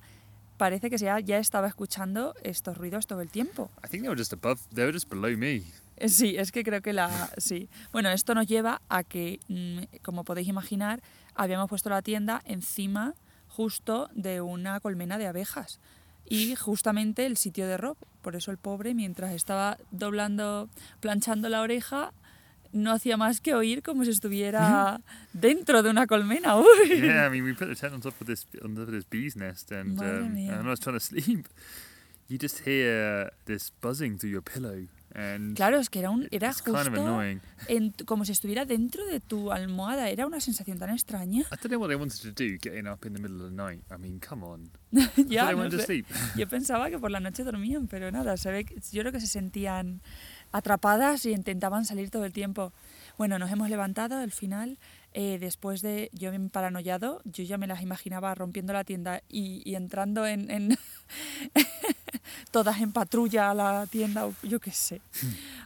parece 0.57 0.89
que 0.89 0.97
ya, 0.97 1.19
ya 1.19 1.37
estaba 1.39 1.67
escuchando 1.67 2.33
estos 2.43 2.77
ruidos 2.77 3.07
todo 3.07 3.21
el 3.21 3.29
tiempo. 3.29 3.69
I 3.83 3.87
think 3.87 4.03
they 4.03 4.09
were 4.09 4.17
just 4.17 4.33
above, 4.33 4.59
they 4.73 4.83
were 4.83 4.93
just 4.93 5.09
below 5.09 5.35
me. 5.37 5.63
Sí, 6.07 6.35
es 6.37 6.51
que 6.51 6.63
creo 6.63 6.81
que 6.81 6.93
la... 6.93 7.29
Sí. 7.37 7.69
Bueno, 7.91 8.09
esto 8.09 8.35
nos 8.35 8.47
lleva 8.47 8.81
a 8.89 9.03
que, 9.03 9.39
mm, 9.47 9.97
como 10.01 10.23
podéis 10.23 10.47
imaginar, 10.47 11.01
habíamos 11.35 11.69
puesto 11.69 11.89
la 11.89 12.01
tienda 12.01 12.41
encima 12.45 13.15
justo 13.47 14.09
de 14.13 14.41
una 14.41 14.79
colmena 14.79 15.17
de 15.17 15.27
abejas. 15.27 15.79
Y 16.27 16.55
justamente 16.55 17.25
el 17.25 17.37
sitio 17.37 17.67
de 17.67 17.77
Rob. 17.77 17.97
Por 18.21 18.35
eso 18.35 18.51
el 18.51 18.57
pobre, 18.57 18.93
mientras 18.93 19.33
estaba 19.33 19.77
doblando, 19.91 20.69
planchando 20.99 21.47
la 21.49 21.61
oreja, 21.61 22.11
no 22.75 22.91
hacía 22.91 23.15
más 23.15 23.39
que 23.39 23.53
oír 23.53 23.81
como 23.81 24.03
si 24.03 24.11
estuviera 24.11 24.99
dentro 25.33 25.81
de 25.81 25.89
una 25.89 26.07
colmena. 26.07 26.57
¡Uy! 26.59 26.65
yeah, 27.01 27.27
I 27.27 27.29
mean, 27.29 27.43
we 27.43 27.53
put 27.53 27.69
the 27.69 27.75
tent 27.75 27.93
on 27.93 28.01
top 28.01 28.19
of 28.19 28.27
this 28.27 28.45
on 28.63 28.75
top 28.75 28.87
of 28.87 28.91
this 28.91 29.05
bee's 29.05 29.35
nest, 29.35 29.71
and 29.71 29.99
um, 29.99 30.35
and 30.35 30.67
I 30.67 30.69
was 30.69 30.79
trying 30.79 30.97
to 30.97 30.99
sleep, 30.99 31.47
you 32.27 32.37
just 32.37 32.59
hear 32.65 33.31
this 33.45 33.71
buzzing 33.81 34.17
through 34.17 34.31
your 34.31 34.41
pillow, 34.41 34.87
Claro, 35.55 35.79
es 35.79 35.89
que 35.89 35.99
era, 35.99 36.09
un, 36.09 36.27
era 36.31 36.49
it's 36.49 36.61
kind 36.61 36.75
of 36.75 36.89
justo 36.89 37.21
en 37.67 37.91
como 38.05 38.25
si 38.25 38.33
estuviera 38.33 38.65
dentro 38.65 39.05
de 39.05 39.21
tu 39.21 39.51
almohada. 39.51 40.09
Era 40.09 40.27
una 40.27 40.41
sensación 40.41 40.77
tan 40.77 40.89
extraña. 40.89 41.41
I 41.41 41.55
don't 41.55 41.67
know 41.67 41.79
what 41.79 41.87
they 41.87 41.95
wanted 41.95 42.19
to 42.21 42.31
do, 42.31 42.57
getting 42.61 42.87
up 42.87 43.05
in 43.05 43.13
the 43.13 43.21
middle 43.21 43.41
of 43.41 43.49
the 43.49 43.55
night. 43.55 43.81
I 43.89 43.97
mean, 43.97 44.19
come 44.19 44.45
on. 44.45 44.69
ya, 45.27 45.45
they 45.45 45.55
no 45.55 45.61
wanted 45.61 45.71
to 45.71 45.77
sé. 45.77 45.85
sleep. 45.85 46.05
Yo 46.35 46.47
pensaba 46.49 46.89
que 46.89 46.99
por 46.99 47.11
la 47.11 47.21
noche 47.21 47.43
dormían, 47.43 47.87
pero 47.87 48.11
nada, 48.11 48.35
se 48.35 48.51
ve 48.51 48.65
yo 48.91 49.01
creo 49.01 49.11
que 49.13 49.21
se 49.21 49.27
sentían 49.27 50.01
atrapadas 50.51 51.25
y 51.25 51.31
intentaban 51.31 51.85
salir 51.85 52.09
todo 52.09 52.25
el 52.25 52.33
tiempo. 52.33 52.73
Bueno, 53.17 53.39
nos 53.39 53.49
hemos 53.51 53.69
levantado 53.69 54.17
al 54.17 54.31
final, 54.31 54.77
eh, 55.13 55.37
después 55.39 55.81
de 55.81 56.09
yo 56.11 56.29
bien 56.31 56.49
paranoiado, 56.49 57.21
yo 57.23 57.43
ya 57.43 57.57
me 57.57 57.67
las 57.67 57.81
imaginaba 57.81 58.35
rompiendo 58.35 58.73
la 58.73 58.83
tienda 58.83 59.21
y, 59.29 59.61
y 59.69 59.75
entrando 59.75 60.25
en, 60.25 60.51
en 60.51 60.77
todas 62.51 62.79
en 62.81 62.91
patrulla 62.91 63.51
a 63.51 63.53
la 63.53 63.87
tienda, 63.87 64.29
yo 64.43 64.59
qué 64.59 64.71
sé. 64.71 65.01